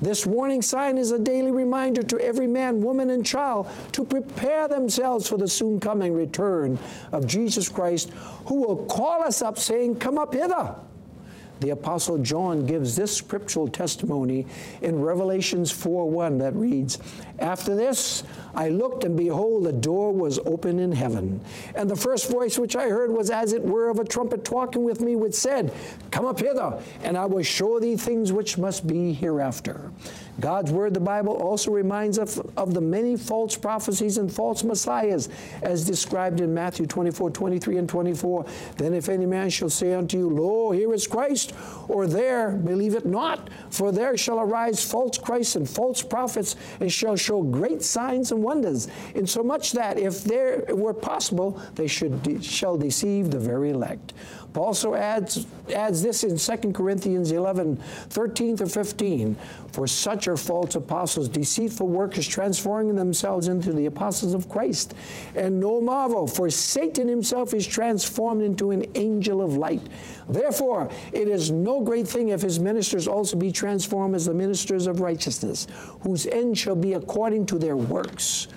This 0.02 0.26
warning 0.26 0.62
sign 0.62 0.98
is 0.98 1.12
a 1.12 1.20
daily 1.20 1.52
reminder 1.52 2.04
to 2.04 2.20
every 2.20 2.48
man, 2.48 2.82
woman, 2.82 3.10
and 3.10 3.26
child 3.26 3.68
to 3.94 4.04
prepare 4.04 4.68
themselves 4.68 5.28
for 5.28 5.38
the 5.38 5.48
soon 5.48 5.80
coming 5.80 6.14
return 6.14 6.78
of 7.12 7.28
Jesus 7.28 7.70
Christ, 7.70 8.12
who 8.46 8.56
will 8.56 8.86
call 8.86 9.24
us 9.24 9.42
up, 9.42 9.58
saying, 9.58 9.98
Come 9.98 10.18
up 10.18 10.34
hither. 10.34 10.76
The 11.64 11.70
Apostle 11.70 12.18
John 12.18 12.66
gives 12.66 12.94
this 12.94 13.16
scriptural 13.16 13.70
testimony 13.70 14.46
in 14.82 15.00
Revelations 15.00 15.72
4 15.72 16.10
1 16.10 16.40
that 16.40 16.54
reads, 16.56 17.00
After 17.40 17.74
this 17.74 18.26
I 18.54 18.68
looked, 18.68 19.06
and 19.06 19.16
behold, 19.16 19.66
a 19.68 19.72
door 19.72 20.12
was 20.12 20.40
open 20.40 20.78
in 20.78 20.92
heaven. 20.92 21.40
And 21.74 21.90
the 21.90 21.96
first 21.96 22.30
voice 22.30 22.60
which 22.60 22.76
I 22.76 22.90
heard 22.90 23.12
was 23.12 23.30
as 23.30 23.54
it 23.54 23.64
were 23.64 23.90
of 23.90 24.00
a 24.00 24.04
trumpet 24.04 24.44
talking 24.44 24.84
with 24.84 25.00
me, 25.00 25.16
which 25.16 25.36
said, 25.36 25.74
Come 26.12 26.26
up 26.26 26.42
hither, 26.42 26.82
and 27.02 27.18
I 27.18 27.28
will 27.28 27.44
show 27.44 27.80
thee 27.80 27.96
things 27.96 28.34
which 28.34 28.58
must 28.58 28.86
be 28.86 29.14
hereafter. 29.14 29.90
God's 30.40 30.72
Word, 30.72 30.94
the 30.94 31.00
Bible, 31.00 31.34
also 31.34 31.72
reminds 31.72 32.18
us 32.18 32.38
of, 32.38 32.52
of 32.58 32.74
the 32.74 32.82
many 32.82 33.16
false 33.16 33.56
prophecies 33.56 34.18
and 34.18 34.34
false 34.34 34.64
messiahs, 34.64 35.30
as 35.62 35.86
described 35.86 36.42
in 36.42 36.54
Matthew 36.54 36.88
24, 36.88 37.30
23, 37.30 37.78
and 37.78 37.88
24. 37.88 38.46
Then 38.78 38.94
if 38.94 39.10
any 39.10 39.26
man 39.26 39.50
shall 39.50 39.70
say 39.70 39.94
unto 39.94 40.18
you, 40.18 40.30
Lo, 40.30 40.72
here 40.72 40.94
is 40.94 41.06
Christ, 41.06 41.54
or 41.88 42.08
there, 42.08 42.52
believe 42.52 42.96
it 42.96 43.06
not, 43.06 43.50
for 43.70 43.92
there 43.92 44.18
shall 44.18 44.40
arise 44.40 44.84
false 44.84 45.18
Christs 45.18 45.56
and 45.56 45.70
false 45.70 46.02
prophets, 46.02 46.56
and 46.80 46.92
shall 46.92 47.16
show 47.16 47.44
great 47.44 47.84
signs 47.84 48.32
and 48.32 48.44
wonders, 48.44 48.88
insomuch 49.14 49.72
that 49.74 50.00
if 50.00 50.24
there 50.24 50.66
were 50.70 50.94
possible, 50.94 51.62
they 51.76 51.88
should 51.88 52.24
de- 52.24 52.42
shall 52.42 52.78
deceive 52.78 53.30
the 53.30 53.40
very 53.40 53.70
elect. 53.70 54.14
Paul 54.54 54.74
also 54.74 54.96
adds, 54.96 55.46
adds 55.76 56.02
this 56.02 56.24
in 56.24 56.36
2 56.36 56.72
Corinthians 56.74 57.32
11, 57.32 57.78
13 58.10 58.58
to 58.58 58.66
15. 58.66 59.36
For 59.72 59.86
such 59.86 60.28
are 60.28 60.36
false 60.36 60.74
apostles, 60.74 61.30
deceitful 61.30 61.88
workers, 61.88 62.28
transforming 62.28 62.96
themselves 62.96 63.48
into 63.50 63.72
the 63.72 63.86
apostles 63.86 64.34
of 64.34 64.50
Christ. 64.50 64.96
And 65.36 65.60
no 65.60 65.80
marvel, 65.80 66.26
for 66.26 66.50
Satan 66.50 67.08
himself 67.08 67.54
is 67.54 67.68
transformed 67.68 68.42
into 68.42 68.72
an 68.72 68.86
angel 68.96 69.44
of 69.44 69.58
light. 69.58 69.82
Therefore, 70.28 70.90
it 71.12 71.28
is 71.28 71.52
no 71.52 71.82
great 71.82 72.08
thing 72.08 72.30
if 72.30 72.42
his 72.42 72.60
ministers 72.60 73.08
also 73.08 73.38
be 73.38 73.52
transformed 73.52 74.16
as 74.16 74.26
the 74.26 74.34
ministers 74.34 74.88
of 74.88 75.02
righteousness, 75.02 75.68
whose 76.02 76.26
end 76.26 76.58
shall 76.58 76.76
be 76.76 76.94
according 76.94 77.46
to 77.48 77.60
their 77.60 77.78
works. 77.78 78.48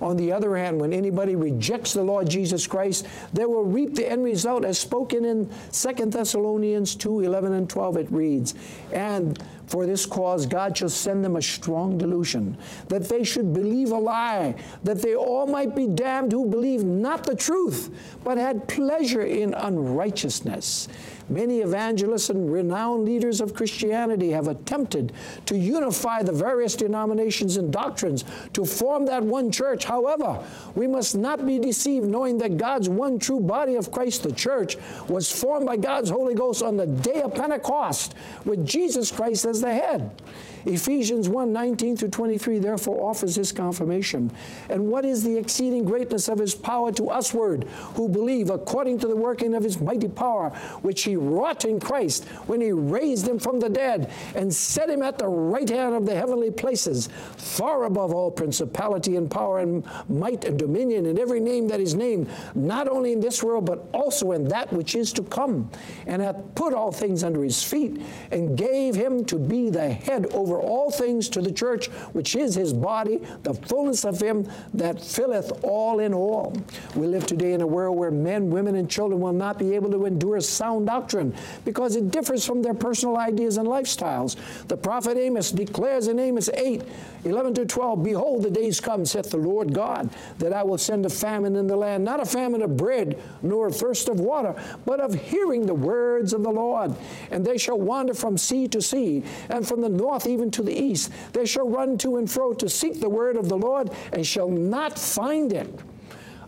On 0.00 0.16
the 0.16 0.32
other 0.32 0.56
hand, 0.56 0.80
when 0.80 0.92
anybody 0.92 1.36
rejects 1.36 1.92
the 1.92 2.02
Lord 2.02 2.28
Jesus 2.28 2.66
Christ, 2.66 3.06
they 3.32 3.46
will 3.46 3.64
reap 3.64 3.94
the 3.94 4.10
end 4.10 4.24
result 4.24 4.64
as 4.64 4.78
spoken 4.78 5.24
in 5.24 5.50
2 5.72 6.06
Thessalonians 6.06 6.94
2 6.94 7.20
11 7.20 7.52
and 7.52 7.68
12. 7.68 7.96
It 7.96 8.12
reads, 8.12 8.54
And 8.92 9.42
for 9.66 9.86
this 9.86 10.06
cause 10.06 10.46
God 10.46 10.76
shall 10.76 10.88
send 10.88 11.24
them 11.24 11.36
a 11.36 11.42
strong 11.42 11.98
delusion, 11.98 12.56
that 12.88 13.08
they 13.08 13.24
should 13.24 13.52
believe 13.52 13.90
a 13.90 13.98
lie, 13.98 14.54
that 14.84 15.02
they 15.02 15.16
all 15.16 15.46
might 15.46 15.74
be 15.74 15.86
damned 15.86 16.32
who 16.32 16.46
believe 16.46 16.84
not 16.84 17.24
the 17.24 17.34
truth, 17.34 17.90
but 18.22 18.38
had 18.38 18.68
pleasure 18.68 19.22
in 19.22 19.54
unrighteousness. 19.54 20.88
Many 21.28 21.58
evangelists 21.60 22.30
and 22.30 22.52
renowned 22.52 23.04
leaders 23.04 23.40
of 23.40 23.52
Christianity 23.52 24.30
have 24.30 24.46
attempted 24.46 25.12
to 25.46 25.58
unify 25.58 26.22
the 26.22 26.32
various 26.32 26.76
denominations 26.76 27.56
and 27.56 27.72
doctrines 27.72 28.24
to 28.52 28.64
form 28.64 29.06
that 29.06 29.24
one 29.24 29.50
church. 29.50 29.84
However, 29.84 30.44
we 30.76 30.86
must 30.86 31.16
not 31.16 31.44
be 31.44 31.58
deceived 31.58 32.06
knowing 32.06 32.38
that 32.38 32.56
God's 32.56 32.88
one 32.88 33.18
true 33.18 33.40
body 33.40 33.74
of 33.74 33.90
Christ, 33.90 34.22
the 34.22 34.32
church, 34.32 34.76
was 35.08 35.30
formed 35.30 35.66
by 35.66 35.76
God's 35.76 36.10
Holy 36.10 36.34
Ghost 36.34 36.62
on 36.62 36.76
the 36.76 36.86
day 36.86 37.22
of 37.22 37.34
Pentecost 37.34 38.14
with 38.44 38.64
Jesus 38.64 39.10
Christ 39.10 39.44
as 39.46 39.60
the 39.60 39.74
head. 39.74 40.10
Ephesians 40.66 41.28
1 41.28 41.52
19 41.52 41.96
through 41.96 42.08
23 42.08 42.58
therefore 42.58 43.08
offers 43.08 43.36
his 43.36 43.52
confirmation. 43.52 44.30
And 44.68 44.88
what 44.88 45.04
is 45.04 45.22
the 45.22 45.36
exceeding 45.36 45.84
greatness 45.84 46.28
of 46.28 46.38
his 46.38 46.54
power 46.54 46.92
to 46.92 47.04
usward 47.04 47.64
who 47.94 48.08
believe 48.08 48.50
according 48.50 48.98
to 49.00 49.06
the 49.06 49.16
working 49.16 49.54
of 49.54 49.62
his 49.62 49.80
mighty 49.80 50.08
power, 50.08 50.50
which 50.82 51.04
he 51.04 51.16
wrought 51.16 51.64
in 51.64 51.78
Christ 51.78 52.24
when 52.46 52.60
he 52.60 52.72
raised 52.72 53.28
him 53.28 53.38
from 53.38 53.60
the 53.60 53.68
dead 53.68 54.10
and 54.34 54.52
set 54.52 54.90
him 54.90 55.02
at 55.02 55.18
the 55.18 55.28
right 55.28 55.68
hand 55.68 55.94
of 55.94 56.04
the 56.04 56.14
heavenly 56.14 56.50
places, 56.50 57.08
far 57.36 57.84
above 57.84 58.12
all 58.12 58.30
principality 58.30 59.16
and 59.16 59.30
power 59.30 59.60
and 59.60 59.84
might 60.08 60.44
and 60.44 60.58
dominion 60.58 61.06
and 61.06 61.18
every 61.18 61.40
name 61.40 61.68
that 61.68 61.80
is 61.80 61.94
named, 61.94 62.28
not 62.54 62.88
only 62.88 63.12
in 63.12 63.20
this 63.20 63.42
world, 63.42 63.66
but 63.66 63.88
also 63.92 64.32
in 64.32 64.44
that 64.48 64.72
which 64.72 64.94
is 64.94 65.12
to 65.12 65.22
come, 65.22 65.70
and 66.06 66.20
hath 66.22 66.36
put 66.54 66.74
all 66.74 66.90
things 66.90 67.22
under 67.22 67.42
his 67.42 67.62
feet, 67.62 68.00
and 68.30 68.56
gave 68.58 68.94
him 68.94 69.24
to 69.24 69.38
be 69.38 69.70
the 69.70 69.88
head 69.88 70.26
over 70.32 70.55
all 70.60 70.90
things 70.90 71.28
to 71.30 71.40
the 71.40 71.52
church, 71.52 71.88
which 72.12 72.34
is 72.36 72.54
his 72.54 72.72
body, 72.72 73.20
the 73.42 73.54
fullness 73.54 74.04
of 74.04 74.20
him 74.20 74.48
that 74.74 75.00
filleth 75.02 75.64
all 75.64 76.00
in 76.00 76.14
all. 76.14 76.56
We 76.94 77.06
live 77.06 77.26
today 77.26 77.52
in 77.52 77.60
a 77.60 77.66
world 77.66 77.96
where 77.96 78.10
men, 78.10 78.50
women, 78.50 78.76
and 78.76 78.90
children 78.90 79.20
will 79.20 79.32
not 79.32 79.58
be 79.58 79.74
able 79.74 79.90
to 79.90 80.06
endure 80.06 80.40
sound 80.40 80.86
doctrine 80.86 81.34
because 81.64 81.96
it 81.96 82.10
differs 82.10 82.44
from 82.44 82.62
their 82.62 82.74
personal 82.74 83.16
ideas 83.16 83.56
and 83.56 83.68
lifestyles. 83.68 84.36
The 84.68 84.76
prophet 84.76 85.16
Amos 85.16 85.50
declares 85.50 86.08
in 86.08 86.18
Amos 86.18 86.48
8, 86.48 86.82
11 87.24 87.54
to 87.54 87.66
12, 87.66 88.02
Behold, 88.02 88.42
the 88.42 88.50
days 88.50 88.80
come, 88.80 89.04
saith 89.04 89.30
the 89.30 89.36
Lord 89.36 89.72
God, 89.72 90.10
that 90.38 90.52
I 90.52 90.62
will 90.62 90.78
send 90.78 91.06
a 91.06 91.10
famine 91.10 91.56
in 91.56 91.66
the 91.66 91.76
land, 91.76 92.04
not 92.04 92.20
a 92.20 92.26
famine 92.26 92.62
of 92.62 92.76
bread, 92.76 93.20
nor 93.42 93.68
a 93.68 93.72
thirst 93.72 94.08
of 94.08 94.20
water, 94.20 94.54
but 94.84 95.00
of 95.00 95.14
hearing 95.14 95.66
the 95.66 95.74
words 95.74 96.32
of 96.32 96.42
the 96.42 96.50
Lord. 96.50 96.94
And 97.30 97.44
they 97.44 97.58
shall 97.58 97.78
wander 97.78 98.14
from 98.14 98.38
sea 98.38 98.68
to 98.68 98.80
sea, 98.80 99.24
and 99.48 99.66
from 99.66 99.80
the 99.80 99.88
north 99.88 100.26
even 100.36 100.50
to 100.52 100.62
the 100.62 100.78
east. 100.78 101.10
They 101.32 101.46
shall 101.46 101.68
run 101.68 101.96
to 101.98 102.16
and 102.16 102.30
fro 102.30 102.52
to 102.54 102.68
seek 102.68 103.00
the 103.00 103.08
word 103.08 103.36
of 103.36 103.48
the 103.48 103.56
Lord, 103.56 103.90
and 104.12 104.26
shall 104.26 104.50
not 104.50 104.98
find 104.98 105.52
it. 105.52 105.68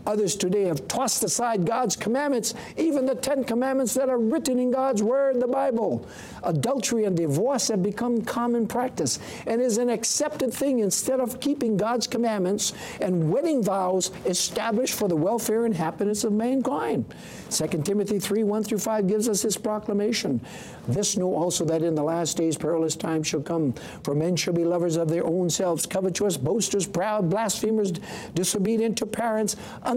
Others 0.09 0.36
today 0.36 0.64
have 0.64 0.88
tossed 0.88 1.22
aside 1.22 1.66
God's 1.66 1.94
commandments, 1.94 2.54
even 2.78 3.04
the 3.04 3.14
Ten 3.14 3.44
Commandments 3.44 3.92
that 3.92 4.09
are 4.09 4.16
written 4.16 4.59
in 4.59 4.70
God's 4.70 5.02
Word, 5.02 5.38
the 5.38 5.46
Bible. 5.46 6.09
Adultery 6.44 7.04
and 7.04 7.14
divorce 7.14 7.68
have 7.68 7.82
become 7.82 8.22
common 8.22 8.66
practice 8.66 9.18
and 9.46 9.61
is 9.61 9.76
an 9.76 9.90
accepted 9.90 10.50
thing 10.50 10.78
instead 10.78 11.20
of 11.20 11.40
keeping 11.40 11.76
God's 11.76 12.06
commandments 12.06 12.72
and 13.02 13.30
wedding 13.30 13.62
vows 13.62 14.11
established 14.24 14.94
for 14.94 15.09
the 15.09 15.16
welfare 15.16 15.66
and 15.66 15.74
happiness 15.74 16.24
of 16.24 16.32
mankind. 16.32 17.04
2 17.50 17.66
Timothy 17.82 18.18
3 18.18 18.44
1 18.44 18.64
through 18.64 18.78
5 18.78 19.06
gives 19.06 19.28
us 19.28 19.42
this 19.42 19.59
proclamation. 19.59 20.40
This 20.86 21.18
know 21.18 21.34
also 21.34 21.66
that 21.66 21.82
in 21.82 21.94
the 21.94 22.02
last 22.02 22.38
days 22.38 22.56
perilous 22.56 22.96
times 22.96 23.26
shall 23.26 23.42
come, 23.42 23.74
for 24.02 24.14
men 24.14 24.36
shall 24.36 24.54
be 24.54 24.64
lovers 24.64 24.96
of 24.96 25.11
their 25.11 25.26
own 25.26 25.50
selves, 25.50 25.84
covetous, 25.84 26.38
boasters, 26.38 26.86
proud, 26.86 27.28
blasphemers, 27.28 27.92
disobedient 28.34 28.96
to 28.96 29.04
parents, 29.04 29.56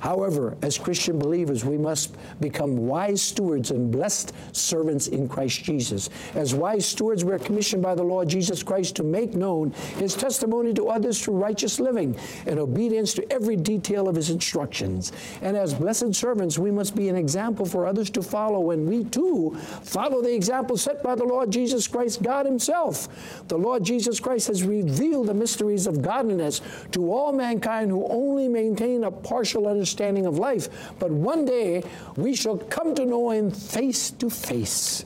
However, 0.00 0.56
as 0.62 0.78
Christian 0.78 1.18
believers, 1.18 1.64
we 1.64 1.78
must 1.78 2.14
become 2.40 2.76
wise 2.76 3.22
stewards 3.22 3.70
and 3.70 3.90
blessed 3.90 4.32
servants 4.52 5.08
in 5.08 5.28
Christ 5.28 5.64
Jesus. 5.64 6.10
As 6.34 6.54
wise 6.54 6.86
stewards, 6.86 7.24
we're 7.24 7.38
commissioned 7.38 7.82
by 7.82 7.94
the 7.94 8.02
Lord 8.02 8.28
Jesus 8.28 8.62
Christ 8.62 8.96
to 8.96 9.02
make 9.02 9.34
known 9.34 9.70
his 9.96 10.14
testimony 10.14 10.74
to 10.74 10.88
others 10.88 11.22
through 11.22 11.36
righteous 11.36 11.80
living 11.80 12.16
and 12.46 12.58
obedience 12.58 13.14
to 13.14 13.32
every 13.32 13.56
detail 13.56 14.08
of 14.08 14.16
his 14.16 14.30
instructions. 14.30 15.12
And 15.42 15.56
as 15.56 15.74
blessed 15.74 16.14
servants, 16.14 16.58
we 16.58 16.70
must 16.70 16.94
be 16.94 17.08
an 17.08 17.16
example 17.16 17.64
for 17.64 17.86
others 17.86 18.10
to 18.10 18.22
follow, 18.22 18.70
and 18.72 18.86
we 18.86 19.04
too 19.04 19.56
follow 19.82 20.22
the 20.22 20.34
example 20.34 20.76
set 20.76 21.02
by 21.02 21.14
the 21.14 21.24
Lord 21.24 21.50
Jesus 21.50 21.88
Christ, 21.88 22.22
God 22.22 22.46
himself. 22.46 23.08
The 23.48 23.58
Lord 23.58 23.82
Jesus 23.82 24.20
Christ 24.20 24.48
has 24.48 24.62
revealed 24.62 25.28
the 25.28 25.34
mysteries 25.34 25.86
of 25.86 26.02
godliness 26.02 26.60
to 26.92 27.12
all 27.12 27.32
mankind 27.32 27.90
who 27.90 28.06
only 28.08 28.48
maintain 28.48 29.04
a 29.04 29.10
partial 29.10 29.66
understanding 29.66 29.85
understanding 29.86 30.26
of 30.26 30.36
life. 30.36 30.68
But 30.98 31.12
one 31.12 31.44
day 31.44 31.84
we 32.16 32.34
shall 32.34 32.58
come 32.58 32.96
to 32.96 33.06
know 33.06 33.30
him 33.30 33.52
face 33.52 34.10
to 34.10 34.28
face 34.28 35.04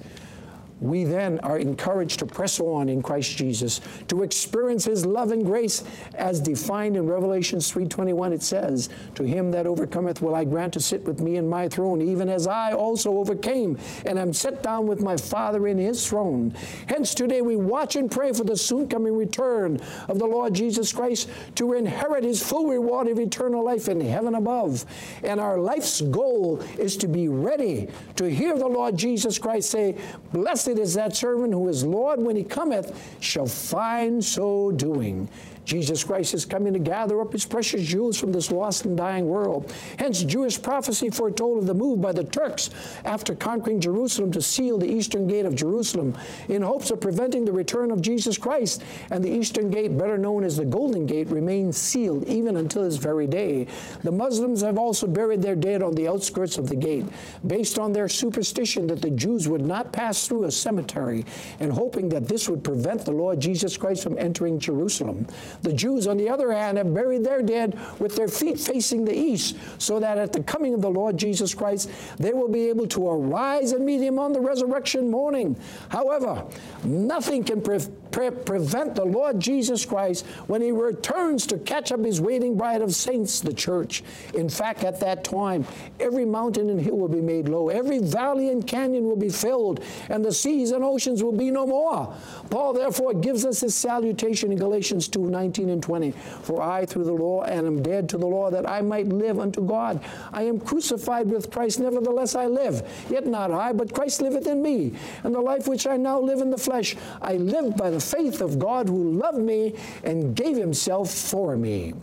we 0.80 1.04
then 1.04 1.38
are 1.40 1.58
encouraged 1.58 2.18
to 2.20 2.26
press 2.26 2.58
on 2.58 2.88
in 2.88 3.02
Christ 3.02 3.36
Jesus 3.36 3.80
to 4.08 4.22
experience 4.22 4.84
his 4.84 5.04
love 5.04 5.30
and 5.30 5.44
grace 5.44 5.84
as 6.14 6.40
defined 6.40 6.96
in 6.96 7.06
Revelation 7.06 7.58
3:21 7.58 8.32
it 8.32 8.42
says 8.42 8.88
to 9.14 9.22
him 9.22 9.50
that 9.50 9.66
overcometh 9.66 10.22
will 10.22 10.34
I 10.34 10.44
grant 10.44 10.72
to 10.74 10.80
sit 10.80 11.04
with 11.04 11.20
me 11.20 11.36
in 11.36 11.48
my 11.48 11.68
throne 11.68 12.00
even 12.00 12.28
as 12.28 12.46
I 12.46 12.72
also 12.72 13.18
overcame 13.18 13.78
and 14.06 14.18
am 14.18 14.32
set 14.32 14.62
down 14.62 14.86
with 14.86 15.02
my 15.02 15.16
father 15.16 15.68
in 15.68 15.78
his 15.78 16.06
throne. 16.06 16.54
Hence 16.86 17.14
today 17.14 17.42
we 17.42 17.56
watch 17.56 17.96
and 17.96 18.10
pray 18.10 18.32
for 18.32 18.44
the 18.44 18.56
soon 18.56 18.88
coming 18.88 19.16
return 19.16 19.80
of 20.08 20.18
the 20.18 20.26
Lord 20.26 20.54
Jesus 20.54 20.92
Christ 20.92 21.28
to 21.56 21.74
inherit 21.74 22.24
his 22.24 22.42
full 22.42 22.66
reward 22.66 23.08
of 23.08 23.18
eternal 23.18 23.64
life 23.64 23.88
in 23.88 24.00
heaven 24.00 24.34
above. 24.34 24.86
And 25.22 25.40
our 25.40 25.58
life's 25.58 26.00
goal 26.00 26.62
is 26.78 26.96
to 26.98 27.08
be 27.08 27.28
ready 27.28 27.88
to 28.16 28.30
hear 28.30 28.56
the 28.56 28.66
Lord 28.66 28.96
Jesus 28.96 29.38
Christ 29.38 29.70
say 29.70 29.96
blessed 30.32 30.69
is 30.78 30.94
that 30.94 31.16
servant 31.16 31.52
who 31.52 31.68
is 31.68 31.84
Lord 31.84 32.20
when 32.20 32.36
he 32.36 32.44
cometh 32.44 33.16
shall 33.20 33.46
find 33.46 34.24
so 34.24 34.72
doing. 34.72 35.28
Jesus 35.70 36.02
Christ 36.02 36.34
is 36.34 36.44
coming 36.44 36.72
to 36.72 36.80
gather 36.80 37.20
up 37.20 37.30
his 37.32 37.46
precious 37.46 37.86
jewels 37.86 38.18
from 38.18 38.32
this 38.32 38.50
lost 38.50 38.86
and 38.86 38.96
dying 38.96 39.28
world. 39.28 39.72
Hence, 40.00 40.24
Jewish 40.24 40.60
prophecy 40.60 41.10
foretold 41.10 41.58
of 41.58 41.66
the 41.66 41.74
move 41.74 42.00
by 42.00 42.10
the 42.10 42.24
Turks 42.24 42.70
after 43.04 43.36
conquering 43.36 43.78
Jerusalem 43.80 44.32
to 44.32 44.42
seal 44.42 44.78
the 44.78 44.90
eastern 44.90 45.28
gate 45.28 45.46
of 45.46 45.54
Jerusalem 45.54 46.18
in 46.48 46.60
hopes 46.60 46.90
of 46.90 47.00
preventing 47.00 47.44
the 47.44 47.52
return 47.52 47.92
of 47.92 48.02
Jesus 48.02 48.36
Christ. 48.36 48.82
And 49.12 49.22
the 49.22 49.30
eastern 49.30 49.70
gate, 49.70 49.96
better 49.96 50.18
known 50.18 50.42
as 50.42 50.56
the 50.56 50.64
Golden 50.64 51.06
Gate, 51.06 51.28
remains 51.28 51.76
sealed 51.76 52.24
even 52.24 52.56
until 52.56 52.82
this 52.82 52.96
very 52.96 53.28
day. 53.28 53.68
The 54.02 54.10
Muslims 54.10 54.62
have 54.62 54.76
also 54.76 55.06
buried 55.06 55.40
their 55.40 55.54
dead 55.54 55.84
on 55.84 55.94
the 55.94 56.08
outskirts 56.08 56.58
of 56.58 56.68
the 56.68 56.74
gate, 56.74 57.06
based 57.46 57.78
on 57.78 57.92
their 57.92 58.08
superstition 58.08 58.88
that 58.88 59.02
the 59.02 59.10
Jews 59.10 59.46
would 59.46 59.64
not 59.64 59.92
pass 59.92 60.26
through 60.26 60.46
a 60.46 60.50
cemetery, 60.50 61.24
and 61.60 61.72
hoping 61.72 62.08
that 62.08 62.26
this 62.26 62.48
would 62.48 62.64
prevent 62.64 63.04
the 63.04 63.12
Lord 63.12 63.38
Jesus 63.38 63.76
Christ 63.76 64.02
from 64.02 64.18
entering 64.18 64.58
Jerusalem. 64.58 65.28
The 65.62 65.72
Jews, 65.72 66.06
on 66.06 66.16
the 66.16 66.28
other 66.28 66.52
hand, 66.52 66.78
have 66.78 66.92
buried 66.92 67.24
their 67.24 67.42
dead 67.42 67.78
with 67.98 68.16
their 68.16 68.28
feet 68.28 68.58
facing 68.58 69.04
the 69.04 69.16
east, 69.16 69.56
so 69.78 70.00
that 70.00 70.18
at 70.18 70.32
the 70.32 70.42
coming 70.42 70.74
of 70.74 70.80
the 70.80 70.90
Lord 70.90 71.16
Jesus 71.16 71.54
Christ, 71.54 71.90
they 72.18 72.32
will 72.32 72.48
be 72.48 72.68
able 72.68 72.86
to 72.88 73.08
arise 73.08 73.72
and 73.72 73.84
meet 73.84 74.00
him 74.00 74.18
on 74.18 74.32
the 74.32 74.40
resurrection 74.40 75.10
morning. 75.10 75.56
However, 75.88 76.46
nothing 76.84 77.44
can 77.44 77.60
pre 77.60 77.78
pre 78.10 78.30
prevent 78.30 78.94
the 78.94 79.04
Lord 79.04 79.38
Jesus 79.38 79.84
Christ 79.84 80.26
when 80.46 80.62
he 80.62 80.72
returns 80.72 81.46
to 81.46 81.58
catch 81.58 81.92
up 81.92 82.04
his 82.04 82.20
waiting 82.20 82.56
bride 82.56 82.82
of 82.82 82.94
saints, 82.94 83.40
the 83.40 83.52
church. 83.52 84.02
In 84.34 84.48
fact, 84.48 84.84
at 84.84 85.00
that 85.00 85.24
time, 85.24 85.64
every 85.98 86.24
mountain 86.24 86.70
and 86.70 86.80
hill 86.80 86.96
will 86.96 87.08
be 87.08 87.20
made 87.20 87.48
low, 87.48 87.68
every 87.68 87.98
valley 87.98 88.48
and 88.50 88.66
canyon 88.66 89.04
will 89.04 89.16
be 89.16 89.28
filled, 89.28 89.80
and 90.08 90.24
the 90.24 90.32
seas 90.32 90.70
and 90.72 90.84
oceans 90.84 91.22
will 91.22 91.32
be 91.32 91.50
no 91.50 91.66
more. 91.66 92.14
Paul, 92.50 92.72
therefore, 92.72 93.14
gives 93.14 93.44
us 93.44 93.60
his 93.60 93.74
salutation 93.74 94.52
in 94.52 94.58
Galatians 94.58 95.08
2 95.08 95.20
19 95.50 95.70
and 95.70 95.82
20. 95.82 96.12
For 96.42 96.62
I, 96.62 96.86
through 96.86 97.04
the 97.04 97.12
law, 97.12 97.42
and 97.42 97.66
am 97.66 97.82
dead 97.82 98.08
to 98.10 98.18
the 98.18 98.26
law, 98.26 98.50
that 98.50 98.68
I 98.68 98.82
might 98.82 99.08
live 99.08 99.40
unto 99.40 99.60
God. 99.60 100.00
I 100.32 100.44
am 100.44 100.60
crucified 100.60 101.28
with 101.28 101.50
Christ, 101.50 101.80
nevertheless 101.80 102.36
I 102.36 102.46
live. 102.46 102.86
Yet 103.10 103.26
not 103.26 103.50
I, 103.50 103.72
but 103.72 103.92
Christ 103.92 104.22
liveth 104.22 104.46
in 104.46 104.62
me. 104.62 104.92
And 105.24 105.34
the 105.34 105.40
life 105.40 105.66
which 105.66 105.88
I 105.88 105.96
now 105.96 106.20
live 106.20 106.40
in 106.40 106.50
the 106.50 106.58
flesh, 106.58 106.96
I 107.20 107.34
live 107.34 107.76
by 107.76 107.90
the 107.90 108.00
faith 108.00 108.40
of 108.40 108.60
God 108.60 108.88
who 108.88 109.12
loved 109.12 109.38
me 109.38 109.74
and 110.04 110.36
gave 110.36 110.56
himself 110.56 111.10
for 111.10 111.56
me. 111.56 111.94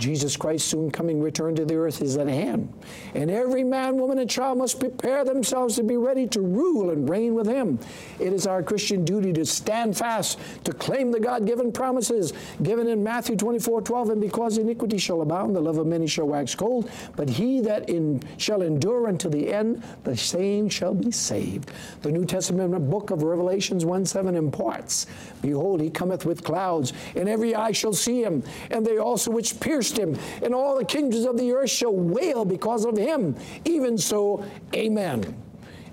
Jesus 0.00 0.36
Christ's 0.36 0.68
soon 0.68 0.90
coming 0.90 1.20
return 1.20 1.54
to 1.56 1.64
the 1.64 1.76
earth 1.76 2.02
is 2.02 2.16
at 2.16 2.26
hand. 2.26 2.72
And 3.14 3.30
every 3.30 3.62
man, 3.62 3.96
woman, 3.96 4.18
and 4.18 4.28
child 4.28 4.58
must 4.58 4.80
prepare 4.80 5.24
themselves 5.24 5.76
to 5.76 5.82
be 5.82 5.96
ready 5.96 6.26
to 6.28 6.40
rule 6.40 6.90
and 6.90 7.08
reign 7.08 7.34
with 7.34 7.46
him. 7.46 7.78
It 8.18 8.32
is 8.32 8.46
our 8.46 8.62
Christian 8.62 9.04
duty 9.04 9.32
to 9.34 9.44
stand 9.44 9.96
fast, 9.96 10.38
to 10.64 10.72
claim 10.72 11.12
the 11.12 11.20
God 11.20 11.46
given 11.46 11.70
promises 11.70 12.32
given 12.62 12.88
in 12.88 13.04
Matthew 13.04 13.36
24 13.36 13.82
12. 13.82 14.10
And 14.10 14.20
because 14.20 14.58
iniquity 14.58 14.98
shall 14.98 15.20
abound, 15.20 15.54
the 15.54 15.60
love 15.60 15.78
of 15.78 15.86
many 15.86 16.06
shall 16.06 16.26
wax 16.26 16.54
cold. 16.54 16.90
But 17.14 17.28
he 17.28 17.60
that 17.60 17.88
in, 17.88 18.22
shall 18.38 18.62
endure 18.62 19.06
unto 19.06 19.28
the 19.28 19.52
end, 19.52 19.82
the 20.04 20.16
same 20.16 20.68
shall 20.68 20.94
be 20.94 21.10
saved. 21.10 21.70
The 22.02 22.10
New 22.10 22.24
Testament 22.24 22.90
book 22.90 23.10
of 23.10 23.22
Revelations 23.22 23.84
1 23.84 24.06
7 24.06 24.34
imparts 24.34 25.06
Behold, 25.42 25.80
he 25.80 25.90
cometh 25.90 26.24
with 26.24 26.42
clouds, 26.42 26.92
and 27.14 27.28
every 27.28 27.54
eye 27.54 27.72
shall 27.72 27.92
see 27.92 28.22
him, 28.22 28.42
and 28.70 28.86
they 28.86 28.98
also 28.98 29.30
which 29.30 29.58
him, 29.98 30.16
and 30.42 30.54
all 30.54 30.76
the 30.76 30.84
kingdoms 30.84 31.24
of 31.24 31.36
the 31.36 31.52
earth 31.52 31.70
shall 31.70 31.94
wail 31.94 32.44
because 32.44 32.84
of 32.84 32.96
him. 32.96 33.36
Even 33.64 33.96
so, 33.98 34.44
amen. 34.74 35.36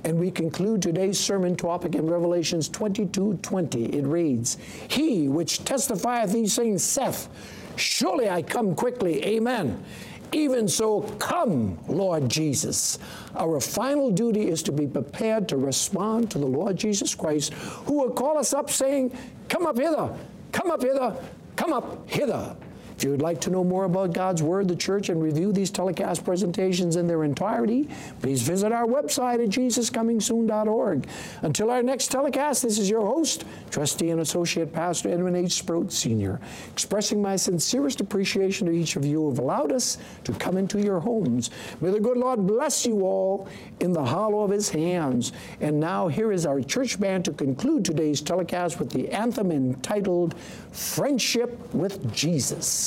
And 0.04 0.20
we 0.20 0.32
conclude 0.32 0.82
today's 0.82 1.20
sermon 1.20 1.56
topic 1.56 1.95
in 1.95 2.08
Revelations 2.08 2.70
22 2.70 3.39
20. 3.41 3.86
It 3.86 4.06
reads, 4.06 4.58
He 4.88 5.28
which 5.28 5.66
testifieth 5.66 6.32
these 6.32 6.56
things 6.56 6.84
saith, 6.84 7.28
Surely 7.76 8.30
I 8.30 8.41
come 8.41 8.74
quickly, 8.76 9.24
amen. 9.26 9.84
Even 10.32 10.68
so, 10.68 11.02
come, 11.20 11.78
Lord 11.88 12.30
Jesus. 12.30 13.00
Our 13.36 13.60
final 13.62 14.12
duty 14.12 14.50
is 14.50 14.62
to 14.64 14.72
be 14.72 14.86
prepared 14.86 15.48
to 15.50 15.58
respond 15.58 16.30
to 16.32 16.38
the 16.38 16.45
Lord 16.45 16.76
Jesus 16.76 17.16
Christ, 17.16 17.54
who 17.54 17.93
will 17.93 18.12
call 18.12 18.38
us 18.38 18.54
up 18.54 18.70
saying, 18.70 19.18
Come 19.48 19.66
up 19.66 19.78
hither, 19.78 20.14
come 20.52 20.70
up 20.70 20.82
hither, 20.82 21.16
come 21.56 21.72
up 21.72 22.10
hither. 22.10 22.56
If 22.98 23.04
you 23.04 23.12
would 23.12 23.22
like 23.22 23.39
to 23.41 23.52
know 23.52 23.64
more 23.64 23.84
about 23.84 24.12
God's 24.12 24.41
Word, 24.41 24.68
the 24.68 24.76
church, 24.76 25.10
and 25.10 25.22
review 25.22 25.54
these 25.54 25.70
telecast 25.70 26.26
presentations 26.26 26.95
in 26.95 27.06
their 27.06 27.24
entirety, 27.24 27.88
please 28.24 28.41
visit 28.41 28.72
our 28.72 28.88
website 28.88 29.43
at 29.43 29.50
jesuscomingsoon.org. 29.50 31.08
Until 31.43 31.70
our 31.70 31.84
next 31.84 32.08
telecast, 32.08 32.64
this 32.64 32.80
is 32.80 32.89
your 32.89 33.06
host, 33.06 33.45
trustee 33.70 34.10
and 34.10 34.22
associate 34.22 34.74
pastor 34.74 35.10
Edwin 35.10 35.36
H. 35.36 35.54
Sproat 35.54 35.91
Sr., 35.91 36.39
expressing 36.72 37.22
my 37.22 37.36
sincerest 37.36 38.02
appreciation 38.02 38.66
to 38.66 38.74
each 38.74 38.95
of 38.95 39.06
you 39.06 39.22
who 39.22 39.30
have 39.30 39.38
allowed 39.38 39.72
us 39.72 40.00
to 40.24 40.34
come 40.34 40.58
into 40.58 40.82
your 40.82 41.00
homes. 41.00 41.52
May 41.82 41.91
the 41.91 42.00
good 42.00 42.18
Lord 42.18 42.48
bless 42.48 42.84
you 42.84 43.02
all 43.02 43.48
in 43.80 43.93
the 43.93 44.04
hollow 44.04 44.41
of 44.41 44.50
his 44.50 44.72
hands. 44.72 45.34
And 45.62 45.80
now 45.80 46.08
here 46.08 46.32
is 46.32 46.48
our 46.48 46.62
church 46.62 47.00
band 47.00 47.26
to 47.26 47.32
conclude 47.32 47.86
today's 47.86 48.22
telecast 48.22 48.80
with 48.80 48.89
the 48.89 49.08
anthem 49.10 49.52
entitled 49.52 50.34
Friendship 50.72 51.76
with 51.76 52.12
Jesus. 52.12 52.87